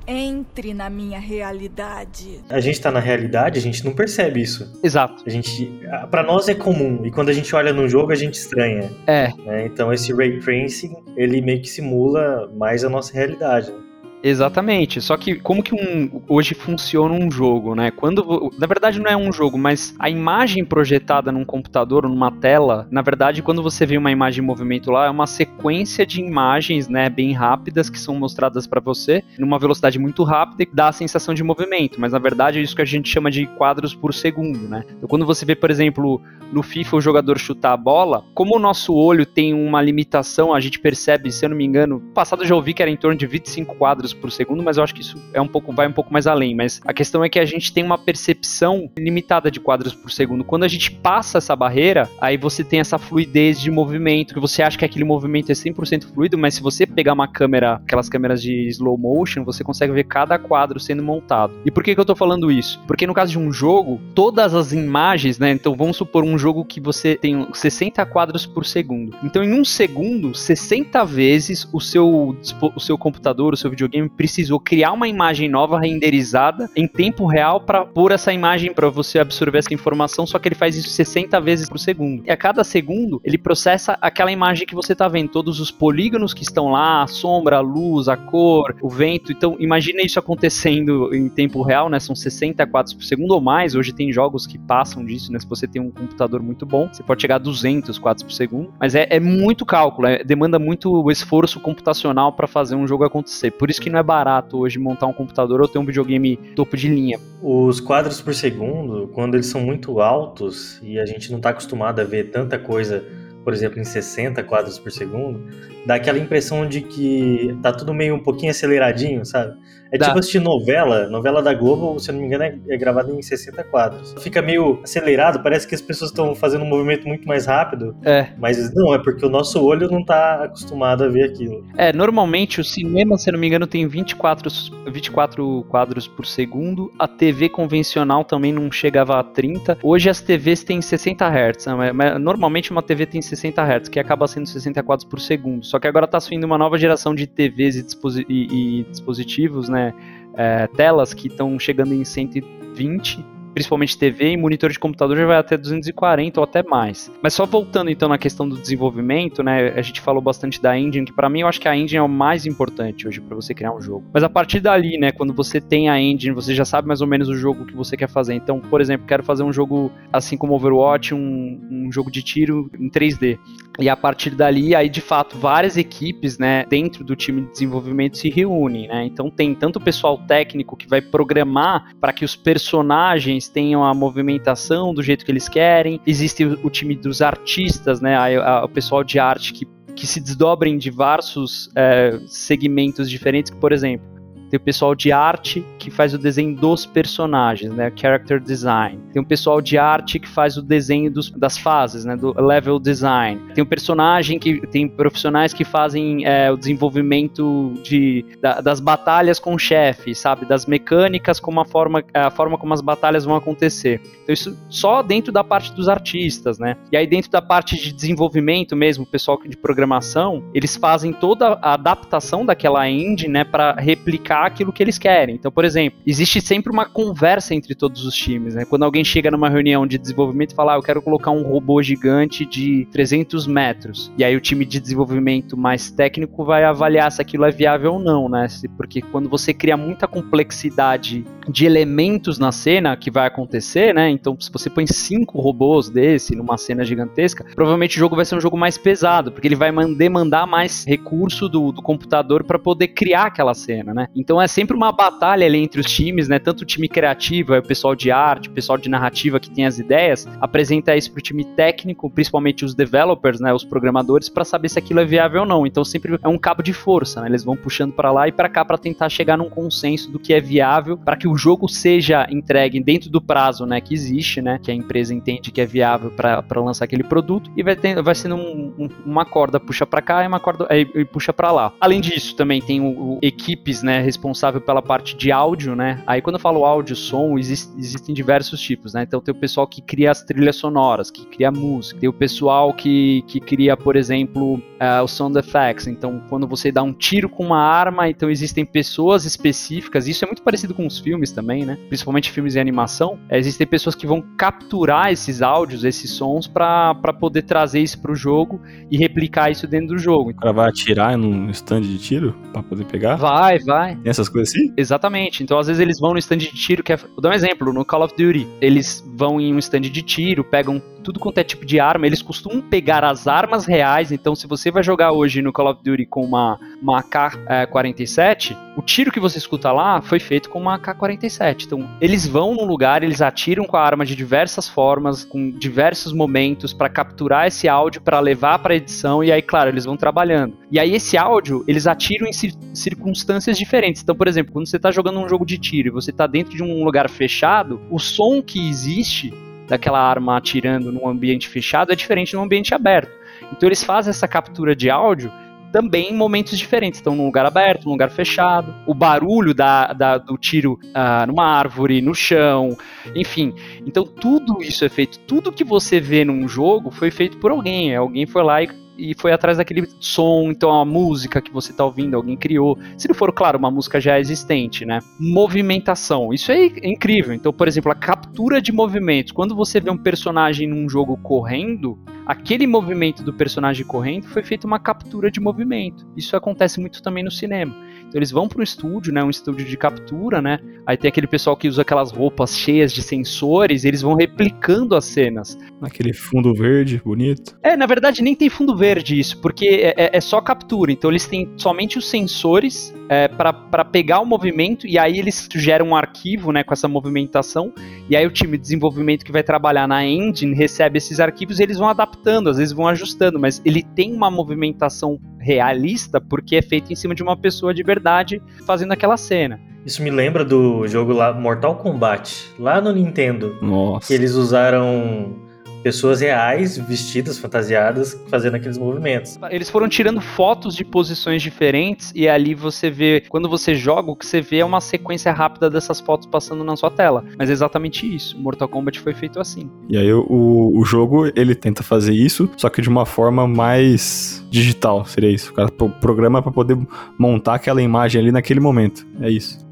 [0.06, 2.40] Entre na minha realidade.
[2.48, 4.78] A gente tá na realidade, a gente não percebe isso.
[4.82, 5.22] Exato.
[5.26, 8.34] A gente, para nós é comum e quando a gente olha no jogo a gente
[8.34, 8.90] estranha.
[9.06, 9.32] É.
[9.44, 9.66] Né?
[9.66, 13.70] Então esse ray tracing ele meio que simula mais a nossa realidade.
[13.70, 13.83] Né?
[14.24, 15.02] Exatamente.
[15.02, 17.90] Só que como que um, hoje funciona um jogo, né?
[17.90, 22.88] Quando na verdade não é um jogo, mas a imagem projetada num computador, numa tela,
[22.90, 26.88] na verdade quando você vê uma imagem em movimento lá, é uma sequência de imagens,
[26.88, 30.92] né, bem rápidas que são mostradas para você numa velocidade muito rápida e dá a
[30.92, 34.14] sensação de movimento, mas na verdade é isso que a gente chama de quadros por
[34.14, 34.84] segundo, né?
[34.96, 38.58] Então quando você vê, por exemplo, no FIFA o jogador chutar a bola, como o
[38.58, 42.54] nosso olho tem uma limitação, a gente percebe, se eu não me engano, passado já
[42.54, 45.20] ouvi que era em torno de 25 quadros por segundo, mas eu acho que isso
[45.32, 46.54] é um pouco vai um pouco mais além.
[46.54, 50.44] Mas a questão é que a gente tem uma percepção limitada de quadros por segundo.
[50.44, 54.62] Quando a gente passa essa barreira, aí você tem essa fluidez de movimento, que você
[54.62, 58.42] acha que aquele movimento é 100% fluido, mas se você pegar uma câmera, aquelas câmeras
[58.42, 61.54] de slow motion, você consegue ver cada quadro sendo montado.
[61.64, 62.80] E por que, que eu tô falando isso?
[62.86, 65.50] Porque no caso de um jogo, todas as imagens, né?
[65.50, 69.16] Então vamos supor um jogo que você tem 60 quadros por segundo.
[69.22, 72.36] Então em um segundo, 60 vezes o seu,
[72.74, 77.60] o seu computador, o seu videogame precisou criar uma imagem nova renderizada em tempo real
[77.60, 81.40] para pôr essa imagem para você absorver essa informação, só que ele faz isso 60
[81.40, 82.22] vezes por segundo.
[82.26, 86.34] E a cada segundo, ele processa aquela imagem que você está vendo, todos os polígonos
[86.34, 89.32] que estão lá, a sombra, a luz, a cor, o vento.
[89.32, 91.98] Então, imagina isso acontecendo em tempo real, né?
[92.00, 93.74] São 60 quadros por segundo ou mais.
[93.74, 95.38] Hoje tem jogos que passam disso, né?
[95.38, 98.72] Se você tem um computador muito bom, você pode chegar a 200 quadros por segundo.
[98.78, 103.50] Mas é, é muito cálculo, é, demanda muito esforço computacional para fazer um jogo acontecer.
[103.50, 106.76] Por isso que não é barato hoje montar um computador ou ter um videogame topo
[106.76, 107.18] de linha.
[107.42, 112.00] Os quadros por segundo, quando eles são muito altos e a gente não está acostumado
[112.00, 113.04] a ver tanta coisa,
[113.42, 115.42] por exemplo, em 60 quadros por segundo,
[115.86, 119.54] dá aquela impressão de que tá tudo meio um pouquinho aceleradinho, sabe?
[119.94, 120.06] É Dá.
[120.06, 123.22] tipo assistir novela, novela da Globo, se eu não me engano, é, é gravada em
[123.22, 124.12] 60 quadros.
[124.18, 127.94] Fica meio acelerado, parece que as pessoas estão fazendo um movimento muito mais rápido.
[128.04, 128.26] É.
[128.36, 131.64] Mas não, é porque o nosso olho não tá acostumado a ver aquilo.
[131.76, 134.50] É, normalmente o cinema, se eu não me engano, tem 24,
[134.90, 136.90] 24 quadros por segundo.
[136.98, 139.78] A TV convencional também não chegava a 30.
[139.80, 141.66] Hoje as TVs têm 60 Hz.
[141.66, 142.18] Né?
[142.18, 145.64] Normalmente uma TV tem 60 Hz, que acaba sendo 60 quadros por segundo.
[145.74, 149.68] Só que agora tá surgindo uma nova geração de TVs e, disposi e, e dispositivos,
[149.68, 149.92] né?
[150.36, 155.36] É, telas que estão chegando em 120 principalmente TV e monitor de computador já vai
[155.36, 157.10] até 240 ou até mais.
[157.22, 159.72] Mas só voltando então na questão do desenvolvimento, né?
[159.76, 162.02] A gente falou bastante da engine, que para mim eu acho que a engine é
[162.02, 164.04] o mais importante hoje para você criar um jogo.
[164.12, 167.06] Mas a partir dali, né, quando você tem a engine, você já sabe mais ou
[167.06, 168.34] menos o jogo que você quer fazer.
[168.34, 172.70] Então, por exemplo, quero fazer um jogo assim como Overwatch, um, um jogo de tiro
[172.78, 173.38] em 3D.
[173.78, 178.18] E a partir dali, aí de fato, várias equipes, né, dentro do time de desenvolvimento
[178.18, 179.04] se reúnem, né?
[179.04, 183.84] Então tem tanto o pessoal técnico que vai programar para que os personagens eles tenham
[183.84, 186.00] a movimentação do jeito que eles querem.
[186.06, 188.16] Existe o, o time dos artistas, né?
[188.16, 193.50] A, a, o pessoal de arte que, que se desdobra em diversos é, segmentos diferentes.
[193.52, 194.13] por exemplo,
[194.54, 197.92] tem o pessoal de arte que faz o desenho dos personagens, né?
[197.96, 199.00] Character design.
[199.12, 202.16] Tem o pessoal de arte que faz o desenho dos, das fases, né?
[202.16, 203.40] Do level design.
[203.52, 209.40] Tem o personagem que tem profissionais que fazem é, o desenvolvimento de, da, das batalhas
[209.40, 210.46] com o chefe, sabe?
[210.46, 214.00] Das mecânicas, como a forma, a forma como as batalhas vão acontecer.
[214.22, 216.76] Então isso só dentro da parte dos artistas, né?
[216.92, 221.58] E aí dentro da parte de desenvolvimento mesmo, o pessoal de programação, eles fazem toda
[221.60, 225.34] a adaptação daquela engine, né, para replicar aquilo que eles querem.
[225.34, 228.64] Então, por exemplo, existe sempre uma conversa entre todos os times, né?
[228.64, 231.82] Quando alguém chega numa reunião de desenvolvimento e fala, ah, eu quero colocar um robô
[231.82, 237.20] gigante de 300 metros, e aí o time de desenvolvimento mais técnico vai avaliar se
[237.20, 238.46] aquilo é viável ou não, né?
[238.76, 244.08] Porque quando você cria muita complexidade de elementos na cena que vai acontecer, né?
[244.10, 248.36] Então, se você põe cinco robôs desse numa cena gigantesca, provavelmente o jogo vai ser
[248.36, 252.88] um jogo mais pesado, porque ele vai demandar mais recurso do, do computador para poder
[252.88, 254.08] criar aquela cena, né?
[254.24, 256.38] Então é sempre uma batalha ali entre os times, né?
[256.38, 259.66] Tanto o time criativo, é o pessoal de arte, o pessoal de narrativa que tem
[259.66, 263.52] as ideias, apresenta isso pro time técnico, principalmente os developers, né?
[263.52, 265.66] Os programadores, para saber se aquilo é viável ou não.
[265.66, 267.28] Então sempre é um cabo de força, né?
[267.28, 270.32] Eles vão puxando para lá e para cá para tentar chegar num consenso do que
[270.32, 273.78] é viável para que o jogo seja entregue dentro do prazo, né?
[273.78, 274.58] Que existe, né?
[274.62, 278.14] Que a empresa entende que é viável para lançar aquele produto e vai, ter, vai
[278.14, 281.52] sendo um, um, uma corda puxa para cá e uma corda e, e puxa para
[281.52, 281.74] lá.
[281.78, 286.02] Além disso, também tem o, o, equipes, né, responsável pela parte de áudio, né?
[286.06, 289.02] Aí quando eu falo áudio, som, existe, existem diversos tipos, né?
[289.02, 292.72] Então tem o pessoal que cria as trilhas sonoras, que cria música, tem o pessoal
[292.72, 295.86] que, que cria, por exemplo, uh, o sound effects.
[295.86, 300.06] Então quando você dá um tiro com uma arma, então existem pessoas específicas.
[300.06, 301.78] Isso é muito parecido com os filmes também, né?
[301.88, 303.18] Principalmente filmes de animação.
[303.28, 308.12] É, existem pessoas que vão capturar esses áudios, esses sons para poder trazer isso para
[308.12, 310.30] o jogo e replicar isso dentro do jogo.
[310.30, 313.16] O cara vai atirar num stand de tiro para poder pegar?
[313.16, 313.98] Vai, vai.
[314.04, 314.72] Essas coisas assim?
[314.76, 315.42] Exatamente.
[315.42, 316.96] Então, às vezes, eles vão no stand de tiro, que é...
[316.96, 318.46] Vou dar um exemplo, no Call of Duty.
[318.60, 322.22] Eles vão em um stand de tiro, pegam tudo quanto é tipo de arma, eles
[322.22, 324.10] costumam pegar as armas reais.
[324.10, 328.82] Então, se você vai jogar hoje no Call of Duty com uma, uma AK-47, o
[328.82, 331.66] tiro que você escuta lá foi feito com uma AK-47.
[331.66, 336.12] Então, eles vão num lugar, eles atiram com a arma de diversas formas, com diversos
[336.12, 340.56] momentos, para capturar esse áudio, para levar para edição, e aí, claro, eles vão trabalhando.
[340.70, 342.32] E aí, esse áudio, eles atiram em
[342.74, 343.93] circunstâncias diferentes.
[344.02, 346.56] Então, por exemplo, quando você está jogando um jogo de tiro e você está dentro
[346.56, 349.32] de um lugar fechado, o som que existe
[349.68, 353.12] daquela arma atirando num ambiente fechado é diferente num ambiente aberto.
[353.52, 355.32] Então eles fazem essa captura de áudio
[355.74, 357.00] também em momentos diferentes.
[357.00, 361.44] Então, num lugar aberto, num lugar fechado, o barulho da, da do tiro uh, numa
[361.44, 362.78] árvore, no chão,
[363.12, 363.52] enfim.
[363.84, 365.18] Então, tudo isso é feito.
[365.18, 367.92] Tudo que você vê num jogo foi feito por alguém.
[367.96, 371.84] Alguém foi lá e e foi atrás daquele som, então a música que você está
[371.84, 372.78] ouvindo, alguém criou.
[372.96, 375.00] Se não for, claro, uma música já existente, né?
[375.18, 377.34] Movimentação, isso é incrível.
[377.34, 379.32] Então, por exemplo, a captura de movimentos.
[379.32, 384.66] Quando você vê um personagem num jogo correndo, aquele movimento do personagem correndo foi feita
[384.66, 386.06] uma captura de movimento.
[386.16, 387.74] Isso acontece muito também no cinema.
[388.00, 390.60] Então eles vão para um estúdio, né, um estúdio de captura, né?
[390.86, 394.94] Aí tem aquele pessoal que usa aquelas roupas cheias de sensores, e eles vão replicando
[394.94, 395.58] as cenas.
[395.82, 397.58] Aquele fundo verde bonito.
[397.62, 400.92] É, na verdade nem tem fundo verde isso, porque é, é, é só captura.
[400.92, 405.88] Então eles têm somente os sensores é, para pegar o movimento e aí eles geram
[405.88, 407.72] um arquivo, né, com essa movimentação.
[408.08, 411.62] E aí o time de desenvolvimento que vai trabalhar na engine recebe esses arquivos e
[411.62, 416.62] eles vão adaptando, às vezes vão ajustando, mas ele tem uma movimentação realista porque é
[416.62, 419.60] feito em cima de uma pessoa de verdade fazendo aquela cena.
[419.84, 423.58] Isso me lembra do jogo lá Mortal Kombat, lá no Nintendo.
[423.60, 424.06] Nossa.
[424.06, 425.36] Que eles usaram
[425.84, 429.38] pessoas reais, vestidas, fantasiadas, fazendo aqueles movimentos.
[429.50, 434.16] Eles foram tirando fotos de posições diferentes e ali você vê, quando você joga, o
[434.16, 437.22] que você vê é uma sequência rápida dessas fotos passando na sua tela.
[437.38, 438.38] Mas é exatamente isso.
[438.38, 439.70] Mortal Kombat foi feito assim.
[439.86, 444.42] E aí o, o jogo, ele tenta fazer isso, só que de uma forma mais
[444.50, 445.50] digital, seria isso.
[445.50, 445.70] O cara
[446.00, 446.78] programa para poder
[447.18, 449.06] montar aquela imagem ali naquele momento.
[449.20, 449.63] É isso.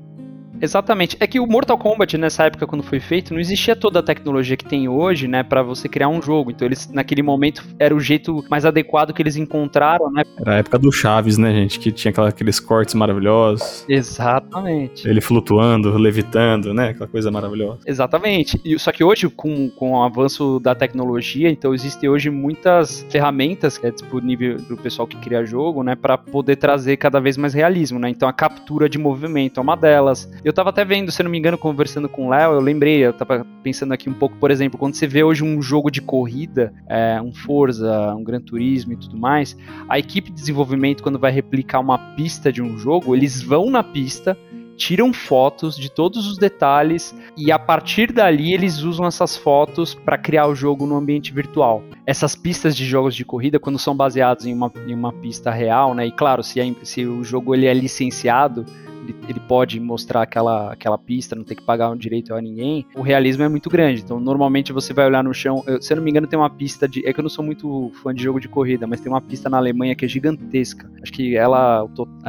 [0.62, 1.16] Exatamente.
[1.18, 4.56] É que o Mortal Kombat, nessa época, quando foi feito, não existia toda a tecnologia
[4.56, 6.52] que tem hoje, né, para você criar um jogo.
[6.52, 10.22] Então, eles, naquele momento, era o jeito mais adequado que eles encontraram, né?
[10.38, 11.80] Era a época do Chaves, né, gente?
[11.80, 13.84] Que tinha aquela, aqueles cortes maravilhosos.
[13.88, 15.08] Exatamente.
[15.08, 16.90] Ele flutuando, levitando, né?
[16.90, 17.80] Aquela coisa maravilhosa.
[17.84, 18.60] Exatamente.
[18.64, 23.76] E, só que hoje, com, com o avanço da tecnologia, então, existem hoje muitas ferramentas
[23.76, 27.52] que é disponível do pessoal que cria jogo, né, para poder trazer cada vez mais
[27.52, 28.08] realismo, né?
[28.08, 30.30] Então, a captura de movimento é uma delas.
[30.44, 32.98] Eu eu tava até vendo, se não me engano, conversando com o Léo, eu lembrei,
[32.98, 36.02] eu tava pensando aqui um pouco, por exemplo, quando você vê hoje um jogo de
[36.02, 39.56] corrida, é, um Forza, um Gran Turismo e tudo mais,
[39.88, 43.82] a equipe de desenvolvimento, quando vai replicar uma pista de um jogo, eles vão na
[43.82, 44.36] pista,
[44.76, 50.18] tiram fotos de todos os detalhes e a partir dali eles usam essas fotos para
[50.18, 51.82] criar o jogo no ambiente virtual.
[52.06, 55.94] Essas pistas de jogos de corrida, quando são baseados em uma, em uma pista real,
[55.94, 56.06] né?
[56.06, 58.66] E claro, se, é, se o jogo ele é licenciado,
[59.02, 62.86] ele, ele, pode mostrar aquela, aquela pista, não ter que pagar um direito a ninguém,
[62.94, 64.02] o realismo é muito grande.
[64.02, 65.62] Então, normalmente você vai olhar no chão.
[65.66, 67.06] Eu, se eu não me engano, tem uma pista de.
[67.06, 69.50] É que eu não sou muito fã de jogo de corrida, mas tem uma pista
[69.50, 70.90] na Alemanha que é gigantesca.
[71.02, 71.86] Acho que ela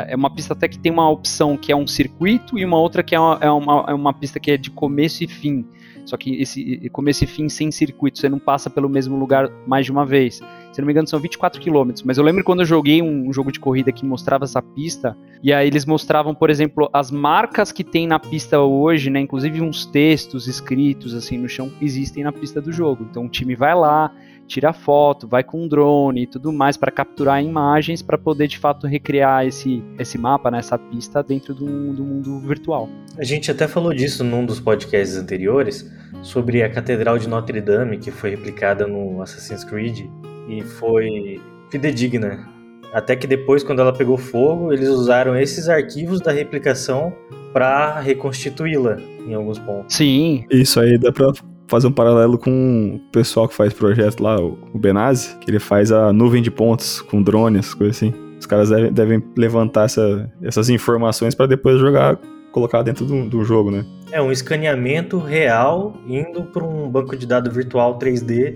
[0.07, 3.03] é uma pista até que tem uma opção que é um circuito e uma outra
[3.03, 5.65] que é uma, é uma, é uma pista que é de começo e fim.
[6.05, 9.86] Só que esse começo e fim sem circuito, você não passa pelo mesmo lugar mais
[9.86, 10.41] de uma vez.
[10.73, 12.03] Se não me engano, são 24 quilômetros.
[12.03, 15.53] Mas eu lembro quando eu joguei um, jogo de corrida que mostrava essa pista, e
[15.53, 19.19] aí eles mostravam, por exemplo, as marcas que tem na pista hoje, né?
[19.19, 23.05] Inclusive uns textos escritos assim no chão existem na pista do jogo.
[23.07, 24.12] Então o time vai lá,
[24.47, 28.57] tira foto, vai com um drone e tudo mais para capturar imagens para poder de
[28.57, 32.89] fato recriar esse, esse mapa, né, essa pista dentro do, do mundo virtual.
[33.15, 35.88] A gente até falou disso num dos podcasts anteriores
[36.23, 40.07] sobre a Catedral de Notre Dame que foi replicada no Assassin's Creed
[40.47, 42.47] e foi fidedigna.
[42.93, 47.12] Até que depois, quando ela pegou fogo, eles usaram esses arquivos da replicação
[47.51, 49.95] para reconstituí-la em alguns pontos.
[49.95, 50.45] Sim.
[50.51, 51.32] Isso aí dá para
[51.67, 55.91] fazer um paralelo com o pessoal que faz projeto lá, o Benazzi, que ele faz
[55.91, 58.13] a nuvem de pontos com drones, coisas assim.
[58.39, 62.19] Os caras devem, devem levantar essa, essas informações para depois jogar,
[62.51, 63.86] colocar dentro do, do jogo, né?
[64.12, 68.56] É um escaneamento real indo para um banco de dados virtual 3D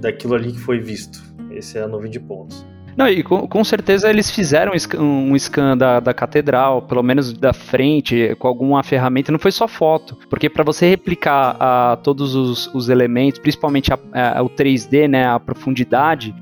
[0.00, 1.22] daquilo ali que foi visto.
[1.50, 2.64] Esse é a nuvem de pontos.
[2.96, 7.52] Não, e com, com, certeza eles fizeram um scan da, da catedral, pelo menos da
[7.52, 12.72] frente, com alguma ferramenta, não foi só foto, porque para você replicar a, todos os,
[12.74, 16.34] os elementos, principalmente a, a, o 3D, né, a profundidade,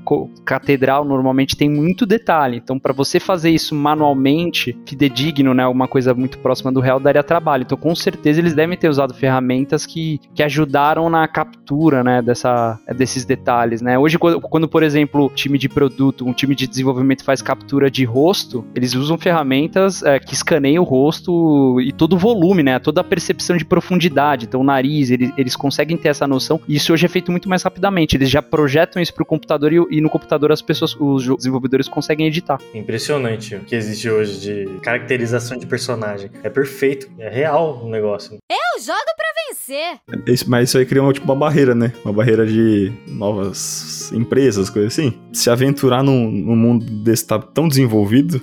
[0.45, 6.13] catedral normalmente tem muito detalhe, então para você fazer isso manualmente, fidedigno, né, uma coisa
[6.13, 10.19] muito próxima do real, daria trabalho, então com certeza eles devem ter usado ferramentas que,
[10.33, 15.57] que ajudaram na captura, né, dessa, desses detalhes, né, hoje quando, quando por exemplo, time
[15.57, 20.33] de produto, um time de desenvolvimento faz captura de rosto, eles usam ferramentas é, que
[20.33, 22.79] escaneiam o rosto e todo o volume, né?
[22.79, 24.45] Toda a percepção de profundidade.
[24.45, 26.59] Então, o nariz, eles, eles conseguem ter essa noção.
[26.67, 28.15] E isso hoje é feito muito mais rapidamente.
[28.15, 31.87] Eles já projetam isso para o computador e, e, no computador as pessoas, os desenvolvedores
[31.87, 32.59] conseguem editar.
[32.73, 36.31] Impressionante o que existe hoje de caracterização de personagem.
[36.43, 38.37] É perfeito, é real o negócio.
[38.49, 40.47] Eu jogo para vencer.
[40.47, 41.93] Mas isso aí cria uma, tipo, uma barreira, né?
[42.03, 45.13] Uma barreira de novas empresas, coisas assim.
[45.31, 48.41] Se aventurar num, num mundo desse tá tão desenvolvido,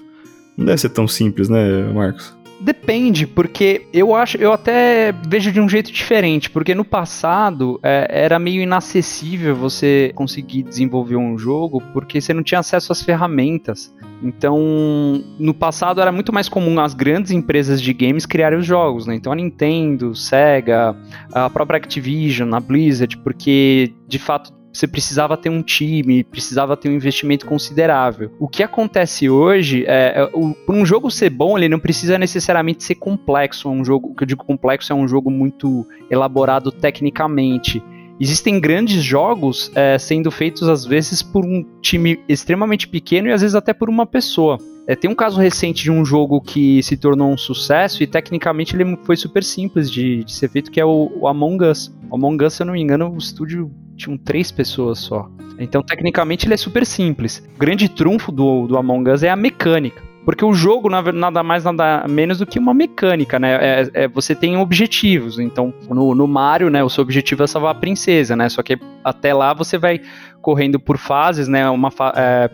[0.57, 2.37] não deve ser tão simples, né, Marcos?
[2.61, 8.09] Depende, porque eu acho, eu até vejo de um jeito diferente, porque no passado é,
[8.11, 13.95] era meio inacessível você conseguir desenvolver um jogo, porque você não tinha acesso às ferramentas.
[14.21, 19.07] Então, no passado era muito mais comum as grandes empresas de games criarem os jogos,
[19.07, 19.15] né?
[19.15, 20.97] Então a Nintendo, Sega,
[21.33, 26.89] a própria Activision, a Blizzard, porque de fato você precisava ter um time, precisava ter
[26.89, 28.31] um investimento considerável.
[28.39, 30.27] O que acontece hoje é, é
[30.67, 33.69] para um jogo ser bom, ele não precisa necessariamente ser complexo.
[33.69, 37.83] Um jogo, o que eu digo complexo é um jogo muito elaborado tecnicamente.
[38.21, 43.43] Existem grandes jogos é, sendo feitos às vezes por um time extremamente pequeno e às
[43.43, 44.59] vezes até por uma pessoa.
[44.89, 48.75] É, tem um caso recente de um jogo que se tornou um sucesso e tecnicamente
[48.75, 51.95] ele foi super simples de, de ser feito, que é o, o Among Us.
[52.11, 55.29] O Among Us, se eu não me engano, o estúdio tinham três pessoas só.
[55.59, 57.43] Então, tecnicamente, ele é super simples.
[57.57, 60.09] O grande trunfo do, do Among Us é a mecânica.
[60.25, 63.55] Porque o jogo nada mais, nada menos do que uma mecânica, né?
[63.55, 65.39] É, é, você tem objetivos.
[65.39, 68.47] Então, no, no Mario, né, o seu objetivo é salvar a princesa, né?
[68.51, 70.03] Só que até lá você vai
[70.41, 71.69] correndo por fases, né?
[71.69, 72.49] Uma fa é,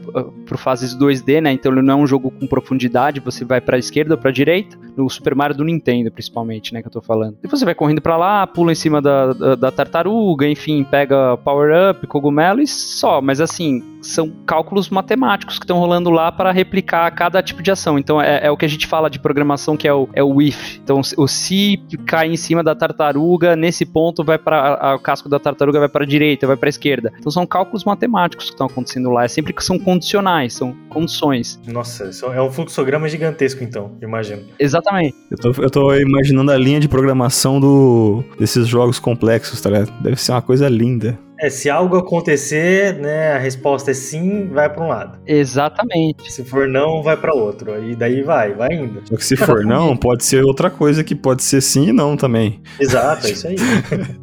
[0.47, 1.53] por fases 2D, né?
[1.53, 4.79] Então ele não é um jogo com profundidade, você vai para esquerda ou para direita,
[4.97, 6.81] no Super Mario do Nintendo, principalmente, né?
[6.81, 7.37] Que eu tô falando.
[7.42, 11.37] E você vai correndo para lá, pula em cima da, da, da tartaruga, enfim, pega
[11.38, 13.20] power-up, cogumelo e só.
[13.20, 17.99] Mas assim, são cálculos matemáticos que estão rolando lá para replicar cada tipo de ação.
[17.99, 20.40] Então é, é, o que a gente fala de programação que é o, é o
[20.40, 20.79] if.
[20.79, 25.38] Então o se cai em cima da tartaruga, nesse ponto vai para o casco da
[25.38, 27.12] tartaruga vai para direita, vai para esquerda.
[27.18, 29.25] Então são cálculos matemáticos que estão acontecendo lá.
[29.25, 31.59] É sempre que são condicionais, são condições.
[31.67, 34.43] Nossa, é um fluxograma gigantesco então, imagino.
[34.59, 35.17] Exatamente.
[35.31, 39.93] Eu tô, eu tô imaginando a linha de programação do, desses jogos complexos, tá ligado?
[40.03, 41.19] Deve ser uma coisa linda.
[41.40, 45.18] É, se algo acontecer, né, a resposta é sim, vai para um lado.
[45.27, 46.31] Exatamente.
[46.33, 47.85] Se for não, vai para outro.
[47.85, 49.03] E daí vai, vai indo.
[49.05, 52.16] Só que se for não, pode ser outra coisa que pode ser sim e não
[52.16, 52.61] também.
[52.79, 53.57] Exato, é isso aí.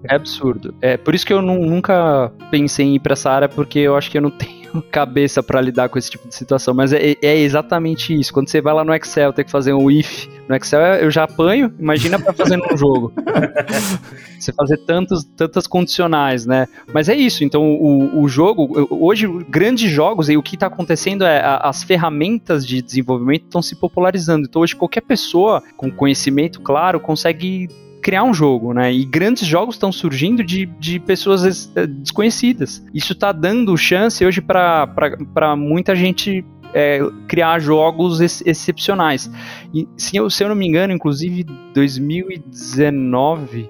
[0.10, 0.74] é absurdo.
[0.82, 3.96] É por isso que eu não, nunca pensei em ir para essa área porque eu
[3.96, 4.61] acho que eu não tenho
[4.92, 8.34] cabeça para lidar com esse tipo de situação, mas é, é, exatamente isso.
[8.34, 10.28] Quando você vai lá no Excel, tem que fazer um if.
[10.48, 13.14] No Excel eu já apanho, imagina para fazer num jogo.
[14.40, 16.68] você fazer tantos, tantas condicionais, né?
[16.94, 17.44] Mas é isso.
[17.44, 21.84] Então o, o jogo, hoje grandes jogos e o que está acontecendo é a, as
[21.84, 24.48] ferramentas de desenvolvimento estão se popularizando.
[24.48, 27.70] Então hoje qualquer pessoa com conhecimento claro consegue
[28.02, 28.92] criar um jogo, né?
[28.92, 32.84] E grandes jogos estão surgindo de, de pessoas eh, desconhecidas.
[32.94, 36.44] Isso está dando chance hoje para muita gente
[36.74, 39.30] é, criar jogos ex excepcionais.
[39.74, 41.44] E se eu, se eu não me engano, inclusive
[41.74, 43.70] 2019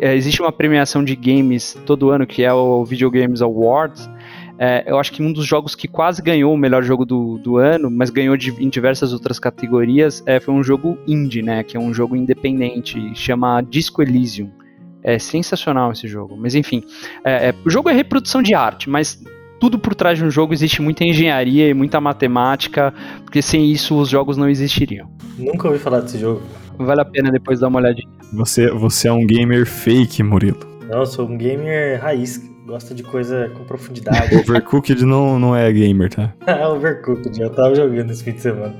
[0.00, 4.08] é, existe uma premiação de games todo ano que é o Video Games Awards
[4.62, 7.56] é, eu acho que um dos jogos que quase ganhou o melhor jogo do, do
[7.56, 11.62] ano, mas ganhou de, em diversas outras categorias, é, foi um jogo indie, né?
[11.64, 14.50] Que é um jogo independente, chama Disco Elysium.
[15.02, 16.36] É sensacional esse jogo.
[16.36, 16.84] Mas enfim,
[17.24, 19.24] é, é, o jogo é reprodução de arte, mas
[19.58, 22.92] tudo por trás de um jogo existe muita engenharia e muita matemática,
[23.24, 25.08] porque sem isso os jogos não existiriam.
[25.38, 26.42] Nunca ouvi falar desse jogo.
[26.76, 28.08] Vale a pena depois dar uma olhadinha.
[28.34, 30.60] Você, você é um gamer fake, Murilo.
[30.86, 34.34] Não, eu sou um gamer raiz gosta de coisa com profundidade.
[34.38, 36.32] Overcooked não, não é gamer, tá?
[36.46, 38.74] É, Overcooked, eu tava jogando esse fim de semana.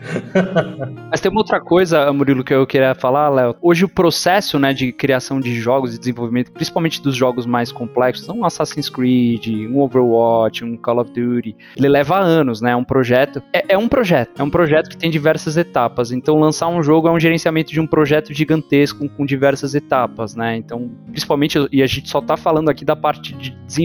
[1.11, 3.55] Mas tem uma outra coisa, Murilo, que eu queria falar, Léo.
[3.61, 8.29] Hoje o processo né, de criação de jogos e desenvolvimento, principalmente dos jogos mais complexos,
[8.29, 12.73] um Assassin's Creed, um Overwatch, um Call of Duty, ele leva anos, né?
[12.73, 13.43] É um projeto.
[13.53, 14.41] É, é um projeto.
[14.41, 16.13] É um projeto que tem diversas etapas.
[16.13, 20.57] Então lançar um jogo é um gerenciamento de um projeto gigantesco com diversas etapas, né?
[20.57, 23.80] Então, principalmente, e a gente só tá falando aqui da parte de desenvolvimento,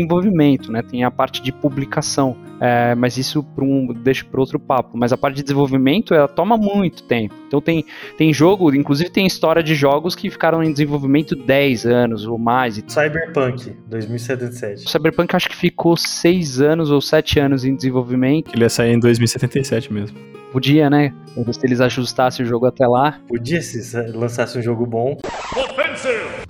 [0.71, 0.81] né?
[0.81, 4.97] Tem a parte de publicação, é, mas isso para um, deixa para outro papo.
[4.97, 7.33] Mas a parte de desenvolvimento ela toma muito tempo.
[7.47, 7.85] Então tem,
[8.17, 12.83] tem jogo, inclusive tem história de jogos que ficaram em desenvolvimento 10 anos ou mais.
[12.87, 14.89] Cyberpunk 2077.
[14.89, 18.51] Cyberpunk acho que ficou 6 anos ou 7 anos em desenvolvimento.
[18.53, 20.17] Ele ia sair em 2077 mesmo.
[20.51, 21.13] Podia, né?
[21.51, 23.19] Se eles ajustassem o jogo até lá.
[23.27, 25.17] Podia se lançasse um jogo bom.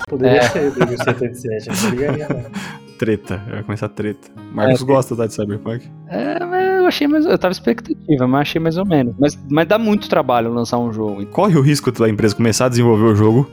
[0.08, 0.42] Poderia é.
[0.50, 2.52] ser 2077, não poderia
[2.98, 4.30] Treta, vai começar treta.
[4.54, 5.90] Marcos é, gosta tá, de Cyberpunk?
[6.08, 7.26] É, mas eu achei mais.
[7.26, 9.14] Eu tava expectativa, mas achei mais ou menos.
[9.20, 11.26] Mas, mas dá muito trabalho lançar um jogo.
[11.28, 13.50] Corre o risco da empresa começar a desenvolver o jogo.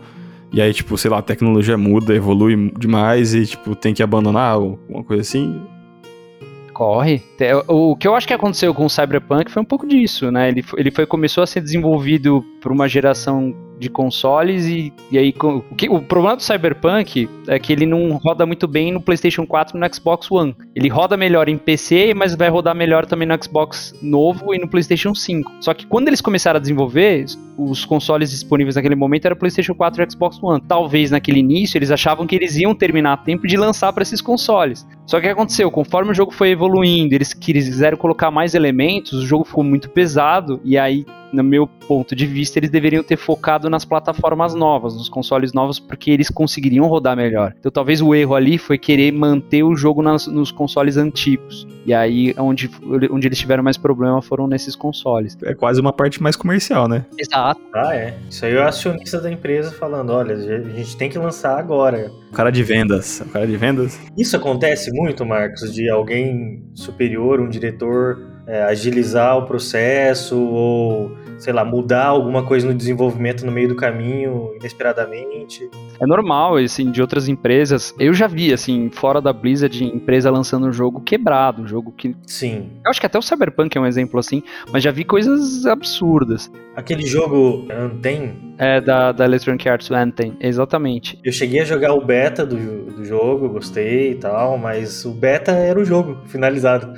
[0.53, 4.53] E aí, tipo, sei lá, a tecnologia muda, evolui demais e, tipo, tem que abandonar
[4.53, 5.61] alguma coisa assim.
[6.75, 7.23] Corre.
[7.69, 10.49] O que eu acho que aconteceu com o Cyberpunk foi um pouco disso, né?
[10.49, 15.35] Ele, ele foi, começou a ser desenvolvido por uma geração de consoles e, e aí
[15.43, 19.45] o, que, o problema do Cyberpunk é que ele não roda muito bem no PlayStation
[19.45, 20.55] 4 e no Xbox One.
[20.75, 24.69] Ele roda melhor em PC, mas vai rodar melhor também no Xbox novo e no
[24.69, 25.51] PlayStation 5.
[25.61, 27.27] Só que quando eles começaram a desenvolver,
[27.59, 30.63] os consoles disponíveis naquele momento era PlayStation 4 e Xbox One.
[30.67, 34.21] Talvez naquele início eles achavam que eles iam terminar a tempo de lançar para esses
[34.21, 34.87] consoles.
[35.07, 35.71] Só que o que aconteceu?
[35.71, 40.61] Conforme o jogo foi evoluindo, eles quiseram colocar mais elementos, o jogo ficou muito pesado
[40.65, 45.09] e aí no meu ponto de vista, eles deveriam ter focado nas plataformas novas, nos
[45.09, 47.55] consoles novos, porque eles conseguiriam rodar melhor.
[47.59, 51.67] Então talvez o erro ali foi querer manter o jogo nas, nos consoles antigos.
[51.85, 52.71] E aí, onde,
[53.11, 55.37] onde eles tiveram mais problema foram nesses consoles.
[55.43, 57.05] É quase uma parte mais comercial, né?
[57.19, 57.61] Exato.
[57.75, 58.17] Ah, é.
[58.31, 62.13] Isso aí é o acionista da empresa falando: olha, a gente tem que lançar agora.
[62.31, 63.21] O cara de vendas.
[63.21, 63.99] O cara de vendas.
[64.17, 71.53] Isso acontece muito, Marcos, de alguém superior, um diretor, é, agilizar o processo ou sei
[71.53, 75.69] lá, mudar alguma coisa no desenvolvimento no meio do caminho, inesperadamente.
[76.01, 77.93] É normal, assim, de outras empresas.
[77.99, 82.15] Eu já vi, assim, fora da Blizzard, empresa lançando um jogo quebrado, um jogo que.
[82.29, 82.71] Sim.
[82.85, 84.41] Eu acho que até o Cyberpunk é um exemplo assim,
[84.71, 86.49] mas já vi coisas absurdas.
[86.77, 88.55] Aquele jogo Anthem.
[88.57, 91.19] É, da, da Electronic Arts Anthem, exatamente.
[91.25, 95.51] Eu cheguei a jogar o beta do, do jogo, gostei e tal, mas o beta
[95.51, 96.93] era o jogo finalizado.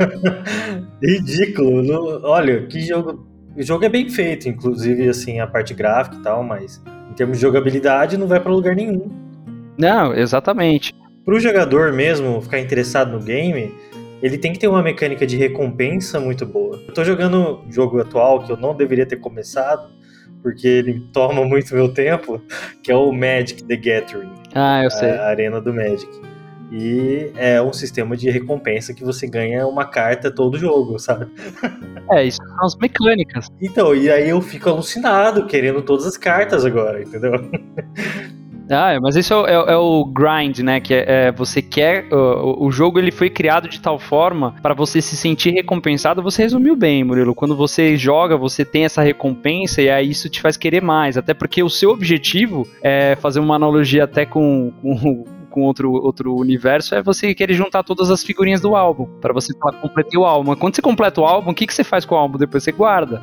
[1.02, 2.22] Ridículo.
[2.24, 6.42] olha, que jogo o jogo é bem feito, inclusive, assim, a parte gráfica e tal,
[6.42, 9.10] mas em termos de jogabilidade não vai para lugar nenhum.
[9.78, 10.92] Não, exatamente.
[11.24, 13.72] Para o jogador mesmo ficar interessado no game,
[14.22, 16.80] ele tem que ter uma mecânica de recompensa muito boa.
[16.86, 19.88] Eu tô jogando um jogo atual que eu não deveria ter começado,
[20.42, 22.40] porque ele toma muito meu tempo,
[22.82, 24.32] que é o Magic the Gathering.
[24.54, 25.10] Ah, eu sei.
[25.10, 26.08] A arena do Magic.
[26.72, 31.26] E é um sistema de recompensa que você ganha uma carta todo jogo, sabe?
[32.10, 33.48] É, isso são as mecânicas.
[33.60, 37.32] Então, e aí eu fico alucinado, querendo todas as cartas agora, entendeu?
[38.70, 40.80] Ah, mas isso é, é, é, o grind, né?
[40.80, 42.06] Que é, é você quer.
[42.12, 46.22] O, o, jogo ele foi criado de tal forma para você se sentir recompensado.
[46.22, 47.34] Você resumiu bem, Murilo.
[47.34, 51.18] Quando você joga, você tem essa recompensa e aí isso te faz querer mais.
[51.18, 55.24] Até porque o seu objetivo é fazer uma analogia até com, com
[55.54, 59.56] com outro, outro universo é você querer juntar todas as figurinhas do álbum, para você
[59.56, 60.56] falar, completei o álbum.
[60.56, 62.36] Quando você completa o álbum, o que, que você faz com o álbum?
[62.36, 63.22] Depois você guarda.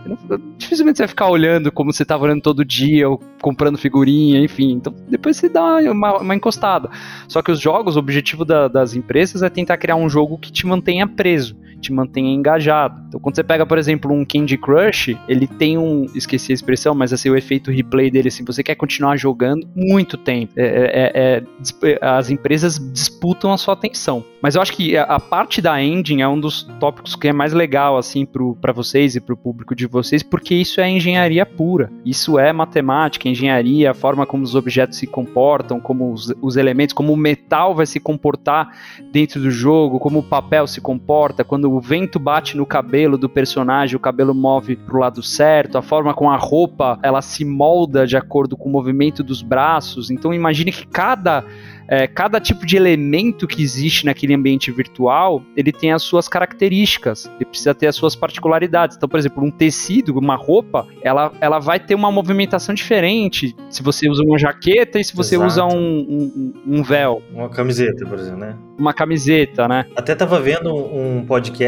[0.58, 4.72] Dificilmente você vai ficar olhando como você tava olhando todo dia, ou comprando figurinha, enfim.
[4.72, 6.90] Então, depois você dá uma, uma encostada.
[7.28, 10.54] Só que os jogos, o objetivo da, das empresas é tentar criar um jogo que
[10.54, 13.02] te mantenha preso te mantenha engajado.
[13.08, 16.96] Então, quando você pega, por exemplo, um Candy Crush, ele tem um, esqueci a expressão,
[16.96, 20.54] mas assim, o efeito replay dele, assim, você quer continuar jogando muito tempo.
[20.56, 21.44] É, é,
[21.92, 24.24] é, as empresas disputam a sua atenção.
[24.42, 27.34] Mas eu acho que a, a, parte da engine é um dos tópicos que é
[27.34, 28.26] mais legal, assim,
[28.60, 31.92] para vocês e para o público de vocês, porque isso é engenharia pura.
[32.04, 36.94] Isso é matemática, engenharia, a forma como os objetos se comportam, como os, os elementos,
[36.94, 38.70] como o metal vai se comportar
[39.12, 43.30] dentro do jogo, como o papel se comporta, quando o vento bate no cabelo do
[43.30, 48.06] personagem, o cabelo move pro lado certo, a forma com a roupa ela se molda
[48.06, 50.12] de acordo com o movimento dos braços.
[50.12, 51.46] Então imagine que cada
[51.92, 57.30] é, cada tipo de elemento que existe naquele ambiente virtual, ele tem as suas características,
[57.36, 58.96] ele precisa ter as suas particularidades.
[58.96, 63.84] Então, por exemplo, um tecido, uma roupa, ela, ela vai ter uma movimentação diferente se
[63.84, 65.48] você usa uma jaqueta e se você Exato.
[65.48, 67.22] usa um, um, um, véu.
[67.34, 68.56] Uma camiseta, por exemplo, né?
[68.80, 69.86] Uma camiseta, né?
[69.94, 71.61] Até tava vendo um podcast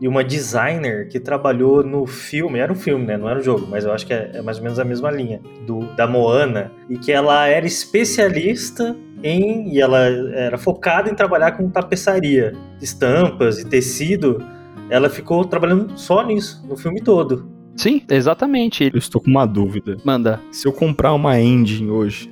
[0.00, 3.16] e uma designer que trabalhou no filme, era um filme, né?
[3.16, 5.10] Não era um jogo, mas eu acho que é, é mais ou menos a mesma
[5.10, 11.14] linha, do, da Moana, e que ela era especialista em e ela era focada em
[11.14, 14.44] trabalhar com tapeçaria, estampas e tecido.
[14.90, 17.50] Ela ficou trabalhando só nisso no filme todo.
[17.76, 18.90] Sim, exatamente.
[18.92, 19.96] Eu estou com uma dúvida.
[20.04, 20.40] Manda.
[20.50, 22.30] Se eu comprar uma engine hoje,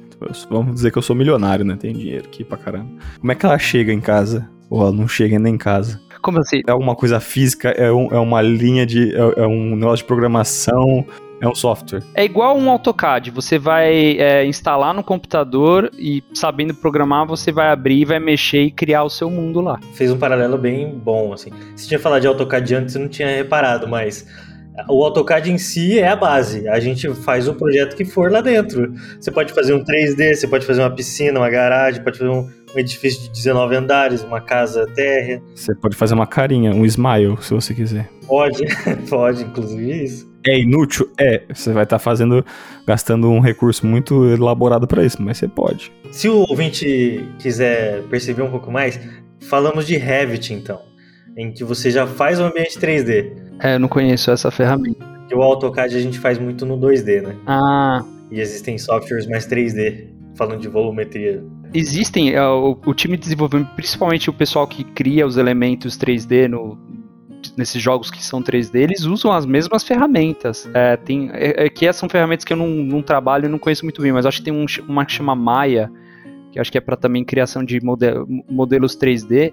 [0.51, 1.77] vamos dizer que eu sou milionário, né?
[1.79, 2.91] Tenho dinheiro aqui pra caramba.
[3.19, 4.51] Como é que ela chega em casa?
[4.69, 6.01] Ou ela não chega ainda em casa?
[6.23, 6.63] Como assim?
[6.67, 7.71] É alguma coisa física?
[7.71, 9.15] É, um, é uma linha de.
[9.15, 11.05] É, é um negócio de programação?
[11.41, 12.03] É um software.
[12.15, 13.31] É igual um AutoCAD.
[13.31, 18.71] Você vai é, instalar no computador e, sabendo programar, você vai abrir, vai mexer e
[18.71, 19.81] criar o seu mundo lá.
[19.95, 21.51] Fez um paralelo bem bom, assim.
[21.75, 24.27] Você tinha falado de AutoCAD antes, eu não tinha reparado, mas
[24.89, 26.69] o AutoCAD em si é a base.
[26.69, 28.93] A gente faz o projeto que for lá dentro.
[29.19, 32.49] Você pode fazer um 3D, você pode fazer uma piscina, uma garagem, pode fazer um,
[32.75, 35.43] um edifício de 19 andares, uma casa térrea.
[35.55, 38.09] Você pode fazer uma carinha, um smile, se você quiser.
[38.27, 38.65] Pode,
[39.09, 40.31] pode, inclusive isso.
[40.47, 41.11] É inútil?
[41.19, 41.43] É.
[41.53, 42.45] Você vai estar tá fazendo,
[42.87, 45.93] gastando um recurso muito elaborado para isso, mas você pode.
[46.11, 48.99] Se o ouvinte quiser perceber um pouco mais,
[49.41, 50.81] falamos de Revit então,
[51.37, 53.33] em que você já faz um ambiente 3D.
[53.63, 55.05] É, eu não conheço essa ferramenta.
[55.31, 57.37] E o AutoCAD a gente faz muito no 2D, né?
[57.47, 58.03] Ah.
[58.31, 61.45] E existem softwares mais 3D, falando de volumetria.
[61.73, 66.49] Existem, é, o, o time de desenvolvimento, principalmente o pessoal que cria os elementos 3D
[66.49, 66.77] no,
[67.57, 70.69] nesses jogos que são 3D, eles usam as mesmas ferramentas.
[70.75, 73.85] É, tem, é, é, que são ferramentas que eu não, não trabalho e não conheço
[73.85, 75.91] muito bem, mas acho que tem um, uma que chama Maya,
[76.53, 79.53] que acho que é para também criação de model, modelos 3D.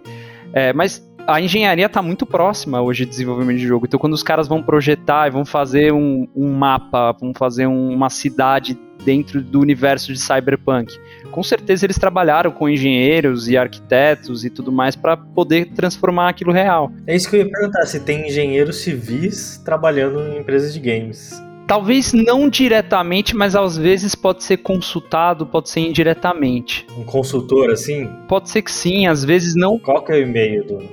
[0.53, 3.85] É, mas a engenharia está muito próxima hoje de desenvolvimento de jogo.
[3.85, 7.93] Então, quando os caras vão projetar e vão fazer um, um mapa, vão fazer um,
[7.93, 10.97] uma cidade dentro do universo de cyberpunk.
[11.31, 16.51] Com certeza eles trabalharam com engenheiros e arquitetos e tudo mais para poder transformar aquilo
[16.51, 16.91] real.
[17.05, 21.46] É isso que eu ia perguntar, se tem engenheiros civis trabalhando em empresas de games.
[21.67, 26.87] Talvez não diretamente, mas às vezes pode ser consultado, pode ser indiretamente.
[26.97, 28.07] Um consultor assim?
[28.27, 29.77] Pode ser que sim, às vezes não.
[29.77, 30.79] Qual que é o e-mail do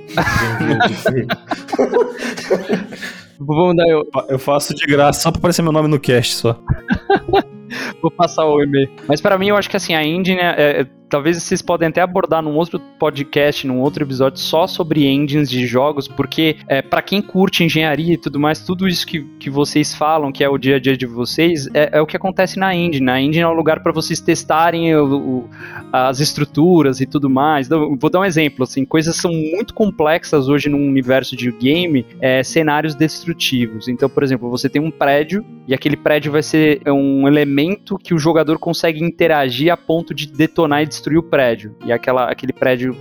[3.39, 4.07] Vamos dar eu.
[4.29, 6.59] Eu faço de graça só pra aparecer meu nome no cast só.
[8.01, 8.89] Vou passar o e-mail.
[9.07, 12.01] Mas para mim eu acho que assim a engine é, é talvez vocês podem até
[12.01, 17.01] abordar num outro podcast, num outro episódio só sobre engines de jogos, porque é, para
[17.01, 20.57] quem curte engenharia e tudo mais, tudo isso que, que vocês falam, que é o
[20.57, 23.09] dia a dia de vocês, é, é o que acontece na engine.
[23.09, 25.49] A engine é um lugar para vocês testarem o, o,
[25.91, 27.67] as estruturas e tudo mais.
[27.67, 32.05] Então, vou dar um exemplo, assim, coisas são muito complexas hoje no universo de game,
[32.19, 33.87] é, cenários destrutivos.
[33.87, 38.13] Então, por exemplo, você tem um prédio e aquele prédio vai ser um elemento que
[38.13, 42.53] o jogador consegue interagir a ponto de detonar e destruir o prédio e aquela, aquele
[42.53, 42.95] prédio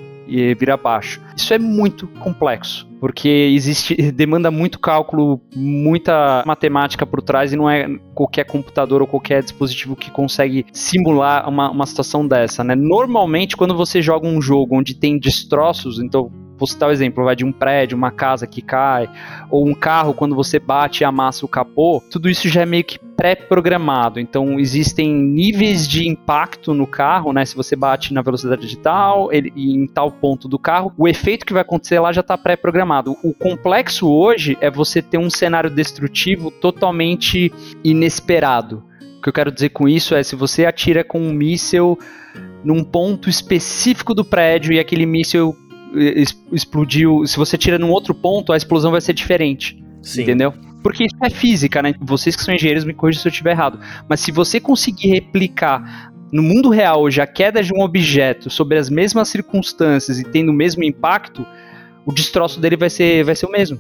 [0.58, 1.20] vira abaixo.
[1.36, 7.68] Isso é muito complexo, porque existe demanda muito cálculo, muita matemática por trás e não
[7.68, 12.74] é qualquer computador ou qualquer dispositivo que consegue simular uma, uma situação dessa, né?
[12.74, 17.34] Normalmente, quando você joga um jogo onde tem destroços, então Vou citar o exemplo, vai
[17.34, 19.08] de um prédio, uma casa que cai,
[19.50, 22.84] ou um carro quando você bate e amassa o capô, tudo isso já é meio
[22.84, 24.20] que pré-programado.
[24.20, 27.44] Então existem níveis de impacto no carro, né?
[27.44, 31.52] Se você bate na velocidade digital, ele, em tal ponto do carro, o efeito que
[31.52, 33.16] vai acontecer lá já está pré-programado.
[33.22, 37.52] O complexo hoje é você ter um cenário destrutivo totalmente
[37.82, 38.82] inesperado
[39.24, 41.98] que eu quero dizer com isso é se você atira com um míssil
[42.62, 45.56] num ponto específico do prédio e aquele míssil
[46.52, 49.82] explodiu, se você tira num outro ponto, a explosão vai ser diferente.
[50.02, 50.22] Sim.
[50.22, 50.52] Entendeu?
[50.82, 51.94] Porque isso é física, né?
[52.00, 53.80] Vocês que são engenheiros me corrijam se eu estiver errado.
[54.08, 58.76] Mas se você conseguir replicar no mundo real hoje a queda de um objeto sobre
[58.76, 61.46] as mesmas circunstâncias e tendo o mesmo impacto,
[62.04, 63.78] o destroço dele vai ser, vai ser o mesmo.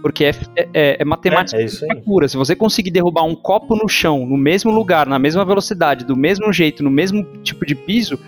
[0.00, 2.28] Porque é, é, é matemática é, é pura.
[2.28, 6.16] Se você conseguir derrubar um copo no chão, no mesmo lugar, na mesma velocidade, do
[6.16, 8.18] mesmo jeito, no mesmo tipo de piso,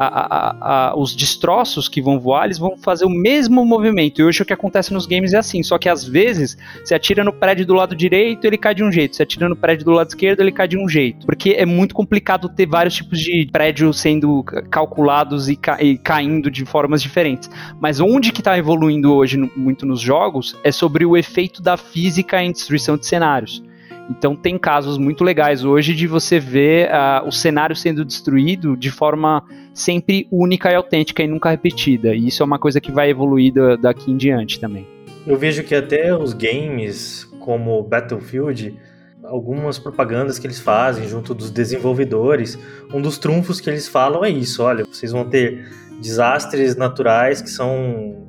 [0.00, 4.18] a, a, a, os destroços que vão voar, eles vão fazer o mesmo movimento.
[4.18, 7.22] E hoje o que acontece nos games é assim, só que às vezes você atira
[7.22, 9.90] no prédio do lado direito, ele cai de um jeito, você atira no prédio do
[9.90, 11.26] lado esquerdo, ele cai de um jeito.
[11.26, 16.50] Porque é muito complicado ter vários tipos de prédios sendo calculados e, ca e caindo
[16.50, 17.50] de formas diferentes.
[17.78, 21.76] Mas onde que está evoluindo hoje no, muito nos jogos é sobre o efeito da
[21.76, 23.62] física em destruição de cenários.
[24.10, 28.90] Então tem casos muito legais hoje de você ver uh, o cenário sendo destruído de
[28.90, 29.44] forma
[29.80, 32.14] sempre única e autêntica e nunca repetida.
[32.14, 34.86] E isso é uma coisa que vai evoluir daqui em diante também.
[35.26, 38.78] Eu vejo que até os games como Battlefield,
[39.24, 42.58] algumas propagandas que eles fazem junto dos desenvolvedores,
[42.92, 45.68] um dos trunfos que eles falam é isso: olha, vocês vão ter
[46.00, 48.26] desastres naturais que são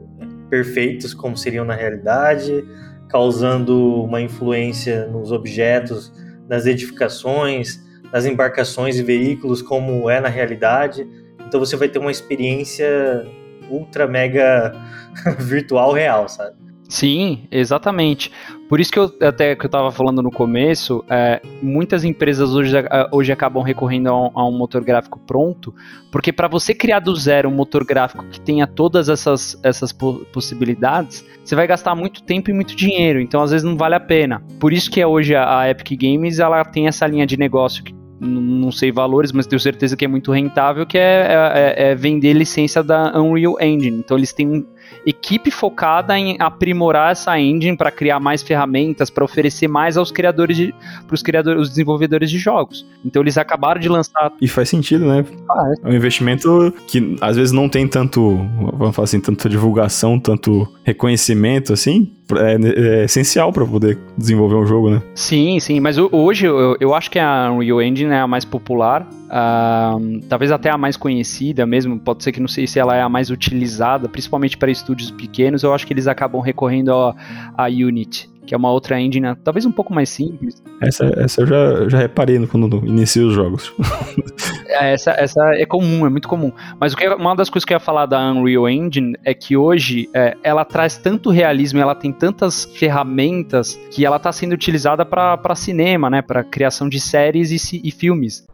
[0.50, 2.66] perfeitos como seriam na realidade,
[3.08, 6.12] causando uma influência nos objetos,
[6.48, 7.80] nas edificações,
[8.12, 11.08] nas embarcações e veículos, como é na realidade.
[11.52, 13.28] Então você vai ter uma experiência
[13.70, 14.74] ultra mega
[15.38, 16.56] virtual real, sabe?
[16.88, 18.32] Sim, exatamente.
[18.70, 22.74] Por isso que eu até que eu estava falando no começo, é, muitas empresas hoje,
[23.12, 25.76] hoje acabam recorrendo a um, a um motor gráfico pronto,
[26.10, 31.26] porque para você criar do zero um motor gráfico que tenha todas essas, essas possibilidades,
[31.44, 34.42] você vai gastar muito tempo e muito dinheiro, então às vezes não vale a pena.
[34.58, 37.84] Por isso que é hoje a, a Epic Games ela tem essa linha de negócio
[37.84, 41.96] que não sei valores, mas tenho certeza que é muito rentável, que é, é, é,
[41.96, 43.98] vender licença da Unreal Engine.
[43.98, 44.66] Então eles têm
[45.06, 50.58] equipe focada em aprimorar essa engine para criar mais ferramentas, para oferecer mais aos criadores
[50.58, 50.76] de,
[51.08, 52.86] pros criadores, os desenvolvedores de jogos.
[53.06, 54.32] Então eles acabaram de lançar.
[54.42, 55.26] E faz sentido, né?
[55.50, 55.90] Ah, é.
[55.90, 58.38] é um investimento que às vezes não tem tanto,
[58.74, 64.66] vamos falar assim, tanta divulgação, tanto reconhecimento assim, é, é essencial para poder desenvolver um
[64.66, 65.02] jogo, né?
[65.16, 69.08] Sim, sim, mas hoje eu, eu acho que a Unreal Engine é a mais popular,
[69.32, 73.02] uh, talvez até a mais conhecida mesmo, pode ser que não sei se ela é
[73.02, 78.32] a mais utilizada, principalmente para estúdios pequenos, eu acho que eles acabam recorrendo à Unity
[78.46, 80.62] que é uma outra engine, talvez um pouco mais simples.
[80.82, 83.74] Essa, essa eu já, já reparei quando inicio os jogos.
[84.74, 86.50] É, essa, essa é comum, é muito comum.
[86.80, 89.58] Mas o que, uma das coisas que eu ia falar da Unreal Engine é que
[89.58, 95.06] hoje é, ela traz tanto realismo, ela tem tantas ferramentas que ela está sendo utilizada
[95.06, 98.48] para cinema, né, para criação de séries e, e filmes.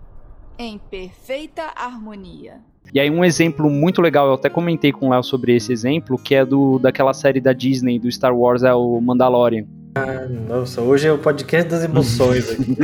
[0.60, 2.56] Em perfeita harmonia.
[2.92, 6.18] E aí um exemplo muito legal, eu até comentei com o Léo sobre esse exemplo,
[6.18, 9.66] que é do daquela série da Disney, do Star Wars, é o Mandalorian.
[9.96, 12.76] Ah, nossa, hoje é o podcast das emoções aqui.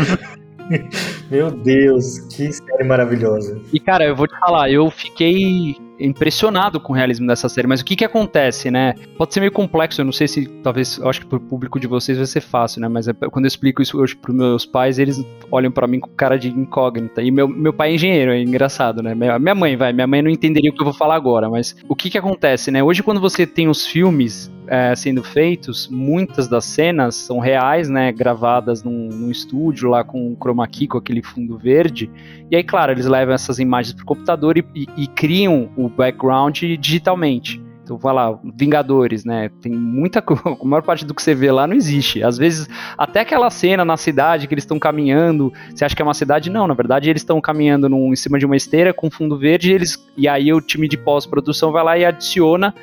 [1.32, 3.60] Meu Deus, que série maravilhosa.
[3.74, 7.82] E cara, eu vou te falar, eu fiquei impressionado com o realismo dessa série, mas
[7.82, 8.94] o que que acontece, né?
[9.18, 11.88] Pode ser meio complexo, eu não sei se, talvez, eu acho que pro público de
[11.88, 12.88] vocês vai ser fácil, né?
[12.88, 16.10] Mas é, quando eu explico isso hoje pros meus pais, eles olham para mim com
[16.10, 17.22] cara de incógnita.
[17.22, 19.16] E meu, meu pai é engenheiro, é engraçado, né?
[19.16, 21.96] Minha mãe, vai, minha mãe não entenderia o que eu vou falar agora, mas o
[21.96, 22.84] que que acontece, né?
[22.84, 28.12] Hoje quando você tem os filmes é, sendo feitos, muitas das cenas são reais, né?
[28.12, 32.10] Gravadas num, num estúdio lá com o chroma key, com aquele fundo verde.
[32.50, 36.58] E aí, claro, eles levam essas imagens pro computador e, e, e criam o background
[36.80, 37.62] digitalmente.
[37.84, 39.50] Então, vai lá, Vingadores, né?
[39.62, 40.42] Tem muita coisa.
[40.60, 42.24] A maior parte do que você vê lá não existe.
[42.24, 42.68] Às vezes,
[42.98, 46.50] até aquela cena na cidade que eles estão caminhando, você acha que é uma cidade?
[46.50, 49.72] Não, na verdade, eles estão caminhando num, em cima de uma esteira com fundo verde
[49.72, 52.74] e, eles, e aí o time de pós-produção vai lá e adiciona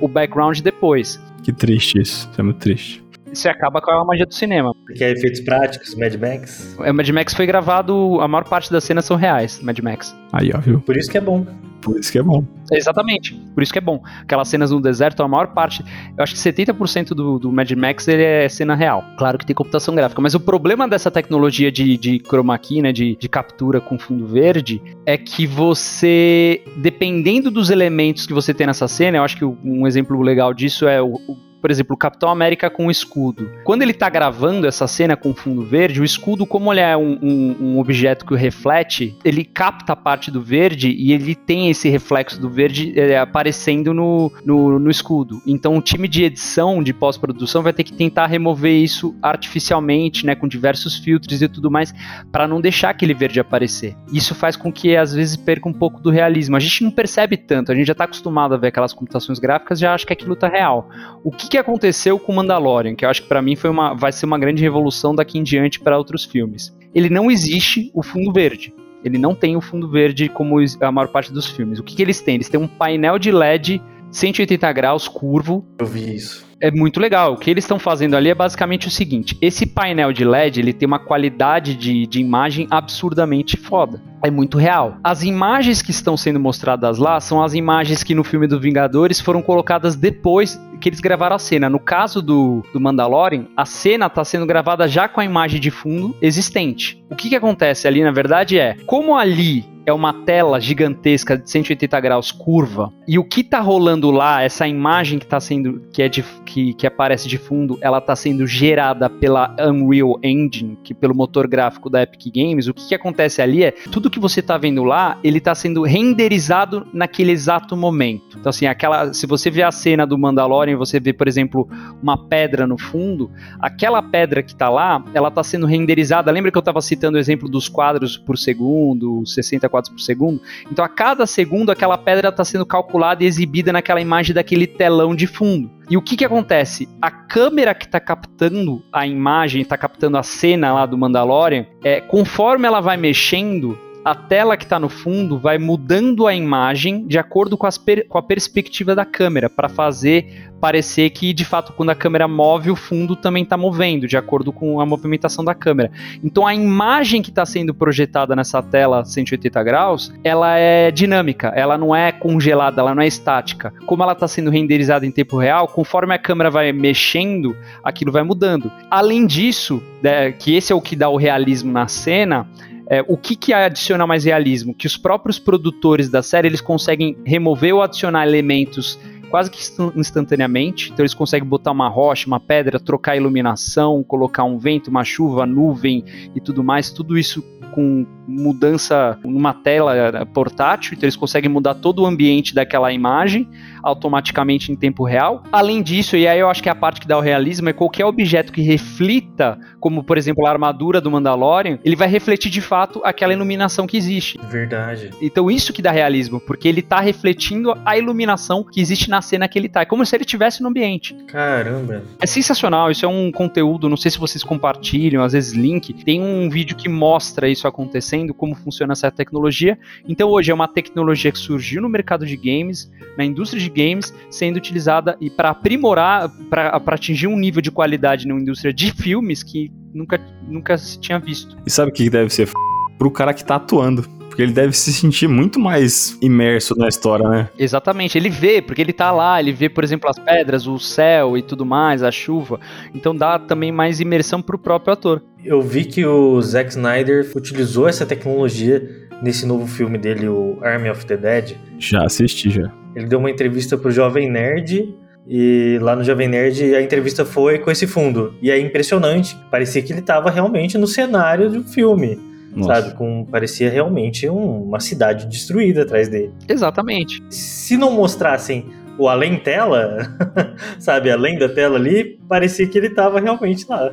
[0.00, 1.20] o background depois.
[1.42, 2.28] Que triste isso.
[2.30, 4.74] Isso é muito triste você acaba com a magia do cinema.
[4.94, 6.76] Que é efeitos práticos, Mad Max?
[6.78, 10.16] O Mad Max foi gravado, a maior parte das cenas são reais, Mad Max.
[10.32, 10.80] Aí, ó, viu?
[10.80, 11.46] Por isso que é bom.
[11.80, 12.44] Por isso que é bom.
[12.70, 14.02] Exatamente, por isso que é bom.
[14.20, 15.82] Aquelas cenas no deserto, a maior parte,
[16.16, 19.02] eu acho que 70% do, do Mad Max ele é cena real.
[19.16, 22.92] Claro que tem computação gráfica, mas o problema dessa tecnologia de, de chroma key, né,
[22.92, 28.66] de, de captura com fundo verde, é que você, dependendo dos elementos que você tem
[28.66, 31.98] nessa cena, eu acho que um exemplo legal disso é o, o por exemplo, o
[31.98, 33.50] Capitão América com o escudo.
[33.64, 37.18] Quando ele tá gravando essa cena com fundo verde, o escudo, como ele é um,
[37.22, 41.88] um, um objeto que reflete, ele capta a parte do verde e ele tem esse
[41.88, 45.40] reflexo do verde é, aparecendo no, no, no escudo.
[45.46, 50.34] Então o time de edição, de pós-produção, vai ter que tentar remover isso artificialmente, né,
[50.34, 51.92] com diversos filtros e tudo mais,
[52.32, 53.96] para não deixar aquele verde aparecer.
[54.12, 56.56] Isso faz com que às vezes perca um pouco do realismo.
[56.56, 59.78] A gente não percebe tanto, a gente já tá acostumado a ver aquelas computações gráficas,
[59.78, 60.88] já acha que aquilo tá real.
[61.24, 64.12] O que, que aconteceu com Mandalorian, que eu acho que para mim foi uma, vai
[64.12, 66.72] ser uma grande revolução daqui em diante para outros filmes.
[66.94, 68.72] Ele não existe o fundo verde.
[69.04, 71.80] Ele não tem o fundo verde como a maior parte dos filmes.
[71.80, 72.36] O que, que eles têm?
[72.36, 73.82] Eles têm um painel de LED
[74.12, 75.66] 180 graus curvo.
[75.78, 76.48] Eu vi isso.
[76.62, 77.32] É muito legal.
[77.32, 80.72] O que eles estão fazendo ali é basicamente o seguinte: esse painel de LED ele
[80.72, 84.02] tem uma qualidade de, de imagem absurdamente foda.
[84.22, 84.98] É muito real.
[85.02, 89.20] As imagens que estão sendo mostradas lá são as imagens que no filme do Vingadores
[89.20, 91.68] foram colocadas depois que eles gravaram a cena.
[91.68, 95.70] No caso do, do Mandalorian, a cena está sendo gravada já com a imagem de
[95.70, 97.04] fundo existente.
[97.10, 101.50] O que, que acontece ali, na verdade, é como ali é uma tela gigantesca de
[101.50, 106.02] 180 graus curva e o que tá rolando lá, essa imagem que tá sendo que
[106.02, 110.94] é de, que, que aparece de fundo, ela tá sendo gerada pela Unreal Engine, que
[110.94, 112.68] pelo motor gráfico da Epic Games.
[112.68, 115.82] O que, que acontece ali é tudo que você tá vendo lá, ele tá sendo
[115.82, 118.38] renderizado naquele exato momento.
[118.38, 121.68] Então assim, aquela, se você vê a cena do Mandalorian, você vê, por exemplo,
[122.02, 126.30] uma pedra no fundo, aquela pedra que tá lá, ela tá sendo renderizada.
[126.30, 130.40] Lembra que eu tava citando o exemplo dos quadros por segundo, 60 quadros por segundo.
[130.70, 135.14] Então, a cada segundo, aquela pedra está sendo calculada e exibida naquela imagem daquele telão
[135.14, 135.70] de fundo.
[135.90, 136.88] E o que que acontece?
[137.02, 142.00] A câmera que está captando a imagem, está captando a cena lá do Mandalorian, é,
[142.00, 147.18] conforme ela vai mexendo, a tela que está no fundo vai mudando a imagem de
[147.18, 147.68] acordo com,
[148.08, 152.70] com a perspectiva da câmera, para fazer parecer que, de fato, quando a câmera move,
[152.70, 155.90] o fundo também está movendo, de acordo com a movimentação da câmera.
[156.22, 161.78] Então, a imagem que está sendo projetada nessa tela 180 graus, ela é dinâmica, ela
[161.78, 163.72] não é congelada, ela não é estática.
[163.86, 168.22] Como ela está sendo renderizada em tempo real, conforme a câmera vai mexendo, aquilo vai
[168.22, 168.70] mudando.
[168.90, 172.46] Além disso, né, que esse é o que dá o realismo na cena,
[172.90, 174.74] é, o que, que adiciona mais realismo?
[174.74, 178.98] Que os próprios produtores da série eles conseguem remover ou adicionar elementos
[179.30, 179.60] quase que
[179.96, 180.90] instantaneamente.
[180.92, 185.46] Então eles conseguem botar uma rocha, uma pedra, trocar iluminação, colocar um vento, uma chuva,
[185.46, 186.04] nuvem
[186.34, 186.90] e tudo mais.
[186.90, 192.54] Tudo isso com mudança numa tela eh, portátil, então eles conseguem mudar todo o ambiente
[192.54, 193.48] daquela imagem
[193.82, 195.42] automaticamente em tempo real.
[195.50, 197.72] Além disso, e aí eu acho que é a parte que dá o realismo, é
[197.72, 202.60] qualquer objeto que reflita, como por exemplo a armadura do Mandalorian, ele vai refletir de
[202.60, 204.38] fato aquela iluminação que existe.
[204.48, 205.10] Verdade.
[205.20, 209.48] Então isso que dá realismo, porque ele tá refletindo a iluminação que existe na cena
[209.48, 209.82] que ele tá.
[209.82, 211.14] É como se ele estivesse no ambiente.
[211.26, 212.02] Caramba.
[212.20, 216.20] É sensacional, isso é um conteúdo, não sei se vocês compartilham, às vezes link, tem
[216.20, 219.78] um vídeo que mostra isso acontecendo, como funciona essa tecnologia.
[220.08, 224.14] Então hoje é uma tecnologia que surgiu no mercado de games, na indústria de games,
[224.30, 229.42] sendo utilizada e para aprimorar, para atingir um nível de qualidade na indústria de filmes
[229.42, 231.56] que nunca, nunca se tinha visto.
[231.66, 232.52] E sabe o que deve ser f...
[232.98, 234.19] pro cara que tá atuando?
[234.40, 237.50] Porque ele deve se sentir muito mais imerso na história, né?
[237.58, 241.36] Exatamente, ele vê, porque ele tá lá, ele vê, por exemplo, as pedras, o céu
[241.36, 242.58] e tudo mais, a chuva.
[242.94, 245.22] Então dá também mais imersão pro próprio ator.
[245.44, 248.82] Eu vi que o Zack Snyder utilizou essa tecnologia
[249.22, 251.56] nesse novo filme dele, o Army of the Dead.
[251.78, 252.72] Já assisti, já.
[252.96, 254.94] Ele deu uma entrevista pro Jovem Nerd
[255.28, 258.32] e lá no Jovem Nerd a entrevista foi com esse fundo.
[258.40, 262.29] E é impressionante, parecia que ele estava realmente no cenário do filme.
[262.54, 262.82] Nossa.
[262.82, 262.96] Sabe?
[262.96, 266.32] Com, parecia realmente um, uma cidade destruída atrás dele.
[266.48, 267.22] Exatamente.
[267.30, 268.66] Se não mostrassem
[268.98, 270.14] o além tela,
[270.78, 273.92] sabe, além da tela ali, parecia que ele estava realmente lá.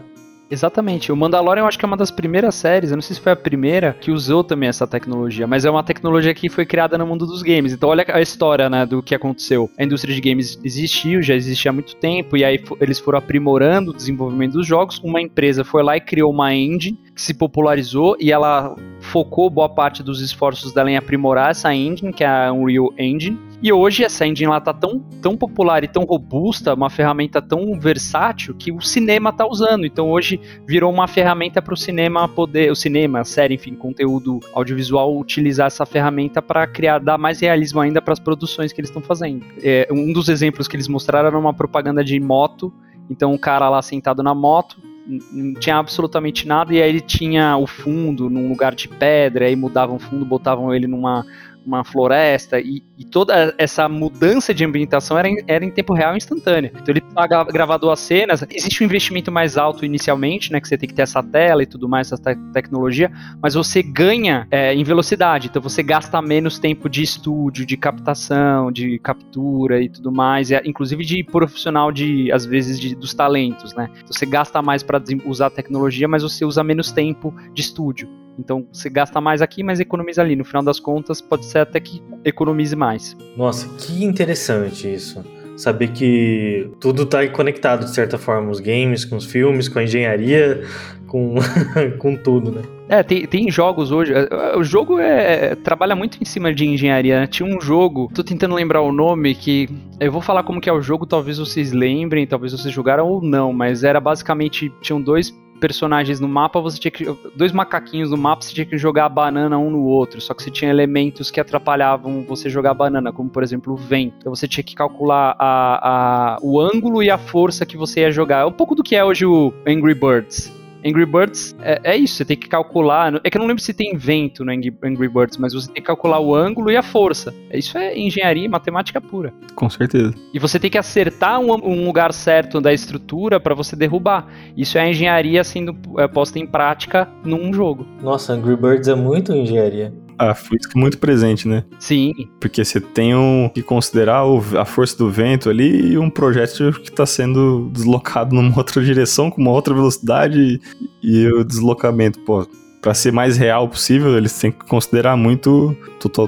[0.49, 1.11] Exatamente.
[1.11, 3.31] O Mandalorian eu acho que é uma das primeiras séries, eu não sei se foi
[3.31, 7.05] a primeira, que usou também essa tecnologia, mas é uma tecnologia que foi criada no
[7.05, 7.73] mundo dos games.
[7.73, 9.69] Então olha a história, né, do que aconteceu.
[9.77, 13.91] A indústria de games existiu, já existia há muito tempo, e aí eles foram aprimorando
[13.91, 14.99] o desenvolvimento dos jogos.
[15.03, 18.75] Uma empresa foi lá e criou uma engine que se popularizou e ela
[19.07, 23.39] focou boa parte dos esforços dela em aprimorar essa engine, que é a Unreal Engine.
[23.63, 27.79] E hoje essa engine lá tá tão, tão popular e tão robusta, uma ferramenta tão
[27.79, 29.85] versátil que o cinema tá usando.
[29.85, 35.17] Então hoje virou uma ferramenta para o cinema poder, o cinema, série, enfim, conteúdo audiovisual
[35.17, 39.01] utilizar essa ferramenta para criar, dar mais realismo ainda para as produções que eles estão
[39.01, 39.43] fazendo.
[39.63, 42.71] É, um dos exemplos que eles mostraram era uma propaganda de moto.
[43.09, 47.55] Então o cara lá sentado na moto não tinha absolutamente nada e aí ele tinha
[47.57, 51.25] o fundo num lugar de pedra, aí mudavam o fundo, botavam ele numa
[51.67, 56.15] uma floresta, e, e, toda essa mudança de ambientação era em, era em tempo real
[56.15, 56.71] instantânea.
[56.73, 58.45] Então ele paga gravar duas cenas.
[58.49, 60.61] Existe um investimento mais alto inicialmente, né?
[60.61, 63.11] Que você tem que ter essa tela e tudo mais, essa te tecnologia,
[63.41, 65.47] mas você ganha é, em velocidade.
[65.47, 70.55] Então você gasta menos tempo de estúdio, de captação, de captura e tudo mais, e,
[70.63, 73.89] inclusive de profissional de, às vezes, de, dos talentos, né?
[73.91, 78.26] Então você gasta mais para usar a tecnologia, mas você usa menos tempo de estúdio.
[78.37, 80.35] Então você gasta mais aqui, mas economiza ali.
[80.35, 83.15] No final das contas, pode ser até que economize mais.
[83.35, 85.23] Nossa, que interessante isso.
[85.55, 89.83] Saber que tudo está conectado de certa forma, os games, com os filmes, com a
[89.83, 90.61] engenharia,
[91.07, 91.35] com,
[91.97, 92.61] com tudo, né?
[92.89, 94.13] É, tem, tem jogos hoje.
[94.13, 97.21] É, o jogo é, trabalha muito em cima de engenharia.
[97.21, 97.27] Né?
[97.27, 99.67] Tinha um jogo, tô tentando lembrar o nome, que
[99.99, 103.21] eu vou falar como que é o jogo, talvez vocês lembrem, talvez vocês jogaram ou
[103.21, 107.05] não, mas era basicamente tinham dois personagens no mapa, você tinha que.
[107.35, 110.19] Dois macaquinhos no mapa, você tinha que jogar a banana um no outro.
[110.21, 113.77] Só que você tinha elementos que atrapalhavam você jogar a banana, como por exemplo o
[113.77, 114.15] vento.
[114.19, 118.11] Então você tinha que calcular a, a, o ângulo e a força que você ia
[118.11, 118.41] jogar.
[118.41, 120.56] É um pouco do que é hoje o Angry Birds.
[120.85, 123.19] Angry Birds é, é, isso, você tem que calcular.
[123.23, 125.87] É que eu não lembro se tem vento no Angry Birds, mas você tem que
[125.87, 127.33] calcular o ângulo e a força.
[127.51, 129.33] Isso é engenharia e matemática pura.
[129.55, 130.13] Com certeza.
[130.33, 134.27] E você tem que acertar um, um lugar certo da estrutura para você derrubar.
[134.55, 137.85] Isso é engenharia sendo é, posta em prática num jogo.
[138.01, 141.63] Nossa, Angry Birds é muito engenharia a física muito presente, né?
[141.79, 142.13] Sim.
[142.39, 146.73] Porque você tem um, que considerar o, a força do vento ali e um projétil
[146.73, 150.59] que está sendo deslocado numa outra direção, com uma outra velocidade e,
[151.03, 152.47] e o deslocamento, pô.
[152.81, 155.75] Pra ser mais real possível, eles têm que considerar muito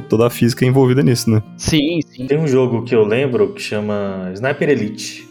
[0.10, 1.42] toda a física envolvida nisso, né?
[1.56, 2.26] Sim, sim.
[2.26, 5.28] Tem um jogo que eu lembro que chama Sniper Elite,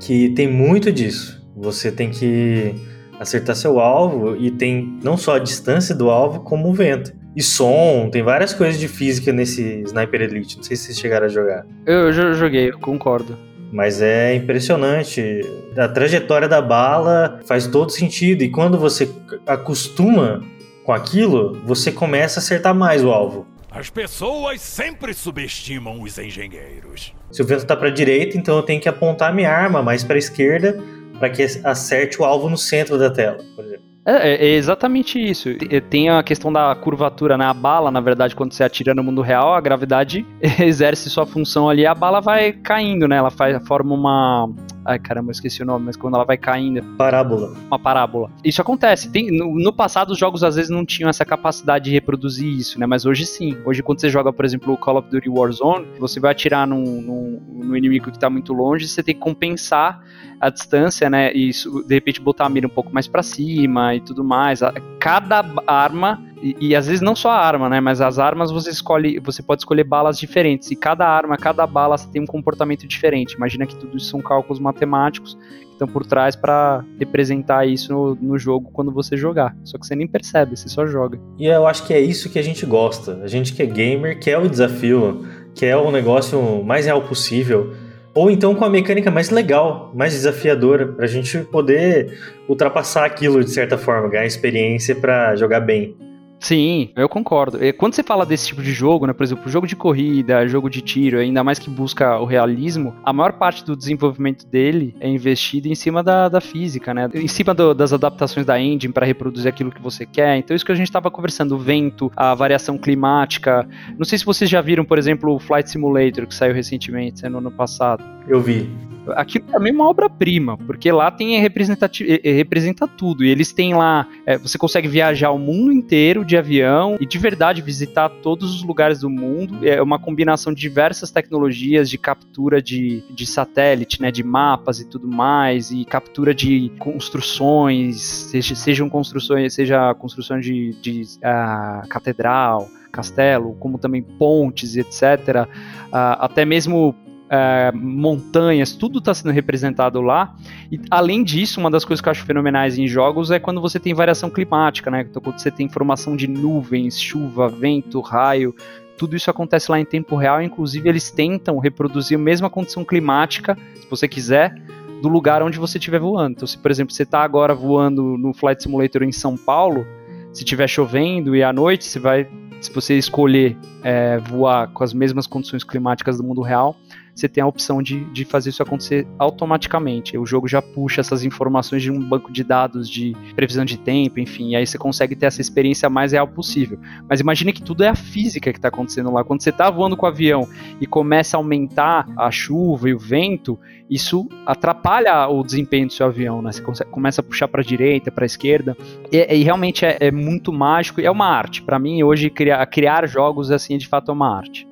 [0.00, 1.40] que tem muito disso.
[1.54, 2.74] Você tem que
[3.20, 7.42] acertar seu alvo e tem não só a distância do alvo, como o vento e
[7.42, 10.56] som, tem várias coisas de física nesse Sniper Elite.
[10.56, 11.64] Não sei se vocês chegaram a jogar.
[11.86, 13.38] Eu, já joguei, eu concordo.
[13.72, 15.40] Mas é impressionante.
[15.76, 18.42] A trajetória da bala faz todo sentido.
[18.42, 19.10] E quando você
[19.46, 20.42] acostuma
[20.84, 23.46] com aquilo, você começa a acertar mais o alvo.
[23.70, 27.14] As pessoas sempre subestimam os engenheiros.
[27.30, 30.16] Se o vento tá para direita, então eu tenho que apontar minha arma mais para
[30.16, 30.78] a esquerda
[31.18, 33.91] para que acerte o alvo no centro da tela, por exemplo.
[34.04, 35.48] É, é, exatamente isso.
[35.88, 37.60] Tem a questão da curvatura na né?
[37.60, 40.26] bala, na verdade, quando você atira no mundo real, a gravidade
[40.60, 43.16] exerce sua função ali, a bala vai caindo, né?
[43.16, 44.50] Ela faz, forma uma.
[44.84, 46.82] Ai, caramba, eu esqueci o nome, mas quando ela vai caindo.
[46.96, 47.54] Parábola.
[47.68, 48.30] Uma parábola.
[48.44, 49.10] Isso acontece.
[49.10, 52.78] Tem, no, no, passado, os jogos às vezes não tinham essa capacidade de reproduzir isso,
[52.80, 52.86] né?
[52.86, 53.56] Mas hoje sim.
[53.64, 57.00] Hoje, quando você joga, por exemplo, o Call of Duty Warzone, você vai atirar num,
[57.00, 60.02] num, num inimigo que tá muito longe, você tem que compensar
[60.40, 61.32] a distância, né?
[61.32, 64.60] E isso, de repente botar a mira um pouco mais para cima e tudo mais.
[64.98, 67.80] Cada arma e, às vezes não só a arma, né?
[67.80, 70.72] Mas as armas você escolhe, você pode escolher balas diferentes.
[70.72, 73.34] E cada arma, cada bala tem um comportamento diferente.
[73.34, 78.14] Imagina que tudo isso são cálculos matemáticos que estão por trás para representar isso no,
[78.16, 79.56] no, jogo quando você jogar.
[79.64, 81.16] Só que você nem percebe, você só joga.
[81.38, 83.20] E eu acho que é isso que a gente gosta.
[83.22, 85.24] A gente que é gamer quer o desafio,
[85.54, 87.72] quer o negócio mais real possível.
[88.14, 92.18] Ou então com a mecânica mais legal, mais desafiadora, pra gente poder
[92.48, 95.96] ultrapassar aquilo de certa forma, ganhar experiência para jogar bem.
[96.42, 97.56] Sim, eu concordo.
[97.78, 100.80] Quando você fala desse tipo de jogo, né, por exemplo, jogo de corrida, jogo de
[100.80, 105.68] tiro, ainda mais que busca o realismo, a maior parte do desenvolvimento dele é investido
[105.68, 107.08] em cima da, da física, né?
[107.14, 110.36] Em cima do, das adaptações da engine para reproduzir aquilo que você quer.
[110.36, 113.64] Então, isso que a gente estava conversando, o vento, a variação climática.
[113.96, 117.38] Não sei se vocês já viram, por exemplo, o Flight Simulator, que saiu recentemente, no
[117.38, 118.02] ano passado.
[118.26, 118.68] Eu vi
[119.10, 123.24] aquilo também é uma obra-prima, porque lá tem representa tudo.
[123.24, 127.18] E eles têm lá, é, você consegue viajar o mundo inteiro de avião e de
[127.18, 129.66] verdade visitar todos os lugares do mundo.
[129.66, 134.88] É uma combinação de diversas tecnologias de captura de, de satélite, né, de mapas e
[134.88, 142.68] tudo mais, e captura de construções, seja, sejam construções, seja construções de, de uh, catedral,
[142.90, 145.46] castelo, como também pontes, etc.
[145.88, 146.94] Uh, até mesmo
[147.34, 150.36] é, montanhas, tudo está sendo representado lá.
[150.70, 153.80] E além disso, uma das coisas que eu acho fenomenais em jogos é quando você
[153.80, 155.06] tem variação climática, né?
[155.08, 158.54] Então, quando você tem formação de nuvens, chuva, vento, raio,
[158.98, 160.42] tudo isso acontece lá em tempo real.
[160.42, 164.54] Inclusive, eles tentam reproduzir a mesma condição climática, se você quiser,
[165.00, 166.32] do lugar onde você estiver voando.
[166.32, 169.86] Então, se por exemplo você está agora voando no Flight Simulator em São Paulo,
[170.34, 172.28] se estiver chovendo e à noite, você vai,
[172.60, 176.76] se você escolher é, voar com as mesmas condições climáticas do mundo real,
[177.14, 180.16] você tem a opção de, de fazer isso acontecer automaticamente.
[180.16, 184.18] O jogo já puxa essas informações de um banco de dados de previsão de tempo,
[184.18, 186.78] enfim, e aí você consegue ter essa experiência mais real possível.
[187.08, 189.24] Mas imagine que tudo é a física que está acontecendo lá.
[189.24, 190.48] Quando você está voando com o avião
[190.80, 193.58] e começa a aumentar a chuva e o vento,
[193.88, 196.50] isso atrapalha o desempenho do seu avião, né?
[196.50, 198.76] Você consegue, começa a puxar para a direita, para a esquerda,
[199.10, 201.62] e, e realmente é, é, muito mágico é uma arte.
[201.62, 204.71] Para mim, hoje, criar, criar jogos assim, de fato, é uma arte.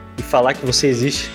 [0.17, 1.29] e falar que você existe,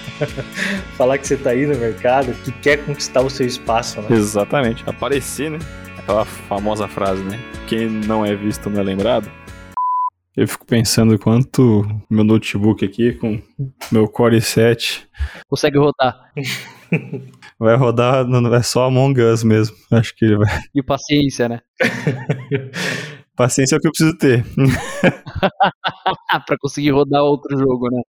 [0.97, 4.09] falar que você está aí no mercado, que quer conquistar o seu espaço, né?
[4.11, 5.59] Exatamente, aparecer, né?
[5.99, 7.41] Aquela famosa frase, né?
[7.67, 9.31] Quem não é visto não é lembrado.
[10.37, 13.41] Eu fico pensando quanto meu notebook aqui com
[13.91, 15.09] meu Core 7
[15.49, 16.31] consegue rodar.
[17.59, 19.75] Vai rodar, não é só Among Us mesmo.
[19.91, 20.61] Acho que ele vai.
[20.75, 21.61] E paciência, né?
[23.35, 24.45] paciência é o que eu preciso ter.
[26.47, 28.03] para conseguir rodar outro jogo, né?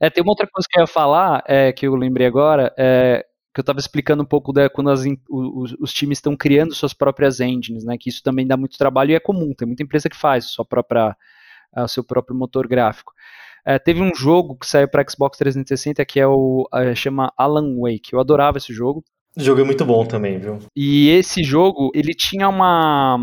[0.00, 3.24] É, tem uma outra coisa que eu ia falar, é, que eu lembrei agora, é,
[3.54, 6.92] que eu estava explicando um pouco da, quando as, os, os, times estão criando suas
[6.92, 7.96] próprias engines, né?
[7.98, 9.54] Que isso também dá muito trabalho e é comum.
[9.54, 11.16] Tem muita empresa que faz sua própria,
[11.74, 13.12] o seu próprio motor gráfico.
[13.64, 18.12] É, teve um jogo que saiu para Xbox 360 que é o chama Alan Wake.
[18.12, 19.02] Eu adorava esse jogo.
[19.36, 20.58] O jogo é muito bom também, viu?
[20.74, 23.18] E esse jogo, ele tinha uma,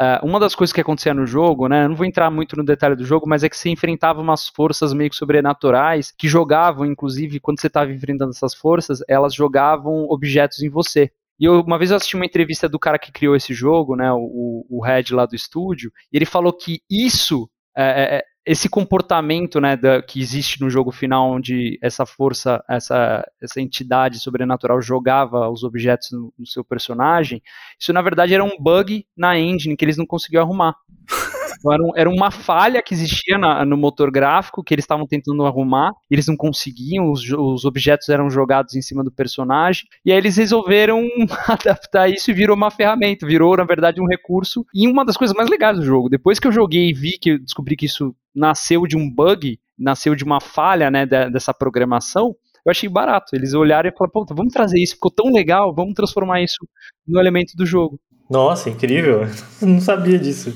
[0.00, 1.84] Uh, uma das coisas que acontecia no jogo, né?
[1.84, 4.48] Eu não vou entrar muito no detalhe do jogo, mas é que você enfrentava umas
[4.48, 10.06] forças meio que sobrenaturais que jogavam, inclusive, quando você estava enfrentando essas forças, elas jogavam
[10.08, 11.10] objetos em você.
[11.40, 14.12] E eu, uma vez eu assisti uma entrevista do cara que criou esse jogo, né?
[14.12, 19.60] O, o Red lá do estúdio, e ele falou que isso é, é, esse comportamento
[19.60, 25.50] né, da, que existe no jogo final, onde essa força, essa, essa entidade sobrenatural jogava
[25.50, 27.42] os objetos no, no seu personagem,
[27.78, 30.74] isso na verdade era um bug na engine que eles não conseguiam arrumar.
[31.58, 35.44] Então, era, um, uma falha que existia na, no motor gráfico que eles estavam tentando
[35.44, 40.18] arrumar, eles não conseguiam, os, os, objetos eram jogados em cima do personagem, e aí
[40.18, 41.06] eles resolveram
[41.48, 44.64] adaptar isso e virou uma ferramenta, virou, na verdade, um recurso.
[44.74, 47.30] E uma das coisas mais legais do jogo, depois que eu joguei e vi que
[47.30, 52.34] eu descobri que isso nasceu de um bug, nasceu de uma falha né, dessa programação,
[52.64, 53.34] eu achei barato.
[53.34, 56.68] Eles olharam e falaram, pô, vamos trazer isso, ficou tão legal, vamos transformar isso
[57.06, 57.98] no elemento do jogo.
[58.30, 59.22] Nossa, incrível.
[59.62, 60.52] Não sabia disso.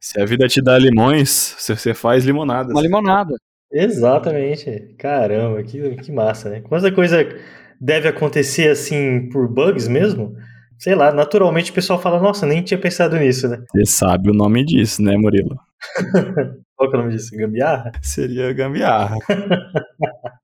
[0.00, 2.72] Se a vida te dá limões, você faz limonada.
[2.72, 3.34] Uma limonada.
[3.72, 4.94] Exatamente.
[4.98, 6.60] Caramba, que, que massa, né?
[6.60, 7.26] Quanta coisa
[7.80, 10.34] deve acontecer assim por bugs mesmo?
[10.78, 13.62] Sei lá, naturalmente o pessoal fala, nossa, nem tinha pensado nisso, né?
[13.72, 15.56] Você sabe o nome disso, né, Murilo?
[16.76, 17.34] Qual que é o nome disso?
[17.34, 17.92] Gambiarra?
[18.02, 19.16] Seria gambiarra.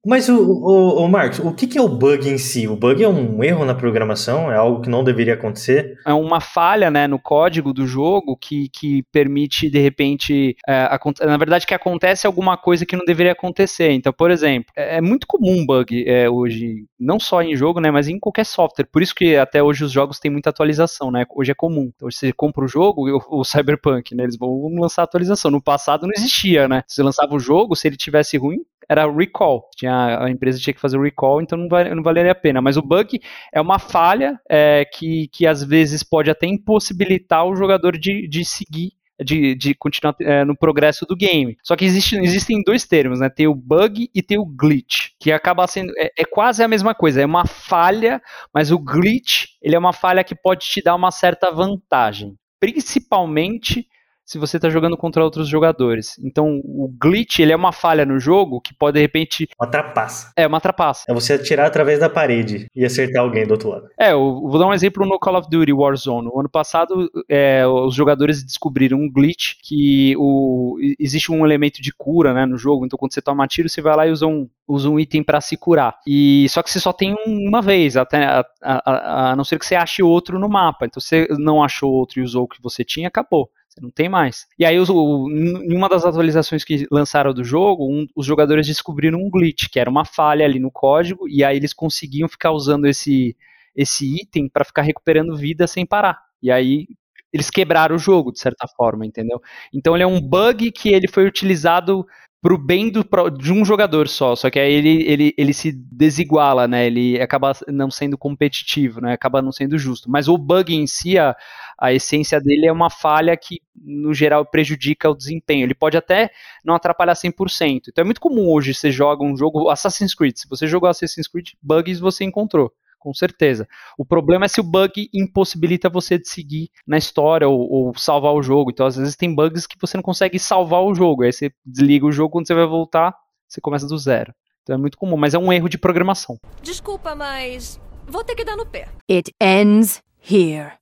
[0.04, 2.66] Mas o, o, o Marcos, o que, que, é o bug em si?
[2.66, 4.50] O bug é um erro na programação?
[4.50, 5.96] É algo que não deveria acontecer?
[6.04, 10.88] É uma falha né, no código do jogo que, que permite, de repente, é,
[11.24, 13.92] na verdade, que acontece alguma coisa que não deveria acontecer.
[13.92, 17.90] Então, por exemplo, é, é muito comum bug é, hoje, não só em jogo, né,
[17.90, 18.88] mas em qualquer software.
[18.90, 21.24] Por isso que até hoje os jogos têm muita atualização, né?
[21.36, 21.92] Hoje é comum.
[21.94, 25.50] Então, você compra o jogo, o, o Cyberpunk, né, eles vão lançar atualização.
[25.50, 26.21] No passado não existia,
[26.68, 26.82] né?
[26.86, 28.58] Você lançava o jogo, se ele tivesse ruim,
[28.88, 29.68] era recall.
[29.76, 32.60] Tinha, a empresa tinha que fazer recall, então não, vai, não valeria a pena.
[32.60, 33.20] Mas o bug
[33.52, 38.44] é uma falha é, que, que às vezes pode até impossibilitar o jogador de, de
[38.44, 38.92] seguir
[39.22, 41.56] de, de, continuar é, no progresso do game.
[41.62, 43.28] Só que existe, existem dois termos, né?
[43.28, 46.94] Tem o bug e tem o glitch, que acaba sendo é, é, quase a mesma
[46.94, 47.22] coisa.
[47.22, 48.20] É uma falha,
[48.52, 53.86] mas o glitch ele é uma falha que pode te dar uma certa vantagem, principalmente
[54.32, 56.18] se você está jogando contra outros jogadores.
[56.24, 59.46] Então, o glitch, ele é uma falha no jogo que pode, de repente...
[59.60, 60.32] Uma trapaça.
[60.34, 61.04] É, uma trapaça.
[61.06, 63.88] É você atirar através da parede e acertar alguém do outro lado.
[64.00, 66.28] É, eu vou dar um exemplo no Call of Duty Warzone.
[66.28, 71.92] No ano passado, é, os jogadores descobriram um glitch que o, existe um elemento de
[71.92, 72.86] cura né, no jogo.
[72.86, 75.42] Então, quando você toma tiro, você vai lá e usa um, usa um item para
[75.42, 75.98] se curar.
[76.06, 79.66] E só que você só tem uma vez, até a, a, a, não ser que
[79.66, 80.86] você ache outro no mapa.
[80.86, 83.50] Então, você não achou outro e usou o que você tinha, acabou.
[83.72, 84.46] Você não tem mais.
[84.58, 89.18] E aí, o, em uma das atualizações que lançaram do jogo, um, os jogadores descobriram
[89.18, 92.84] um glitch, que era uma falha ali no código, e aí eles conseguiam ficar usando
[92.84, 93.34] esse,
[93.74, 96.18] esse item para ficar recuperando vida sem parar.
[96.42, 96.86] E aí
[97.32, 99.40] eles quebraram o jogo, de certa forma, entendeu?
[99.72, 102.04] Então ele é um bug que ele foi utilizado
[102.42, 103.06] pro bem do,
[103.38, 106.86] de um jogador só, só que aí ele, ele, ele se desiguala, né?
[106.86, 109.12] Ele acaba não sendo competitivo, né?
[109.12, 110.10] Acaba não sendo justo.
[110.10, 111.36] Mas o bug em si, a,
[111.82, 115.64] a essência dele é uma falha que, no geral, prejudica o desempenho.
[115.64, 116.30] Ele pode até
[116.64, 117.88] não atrapalhar 100%.
[117.88, 120.36] Então é muito comum hoje você joga um jogo Assassin's Creed.
[120.36, 123.66] Se você jogou Assassin's Creed, bugs você encontrou com certeza.
[123.98, 128.32] O problema é se o bug impossibilita você de seguir na história ou, ou, salvar
[128.32, 128.70] o jogo.
[128.70, 131.24] Então, às vezes, tem bugs que você não consegue salvar o jogo.
[131.24, 133.12] Aí você desliga o jogo, quando você vai voltar,
[133.48, 134.32] você começa do zero.
[134.62, 136.38] Então é muito comum, mas é um erro de programação.
[136.62, 138.86] Desculpa, mas vou ter que dar no pé.
[139.10, 140.80] It ends here.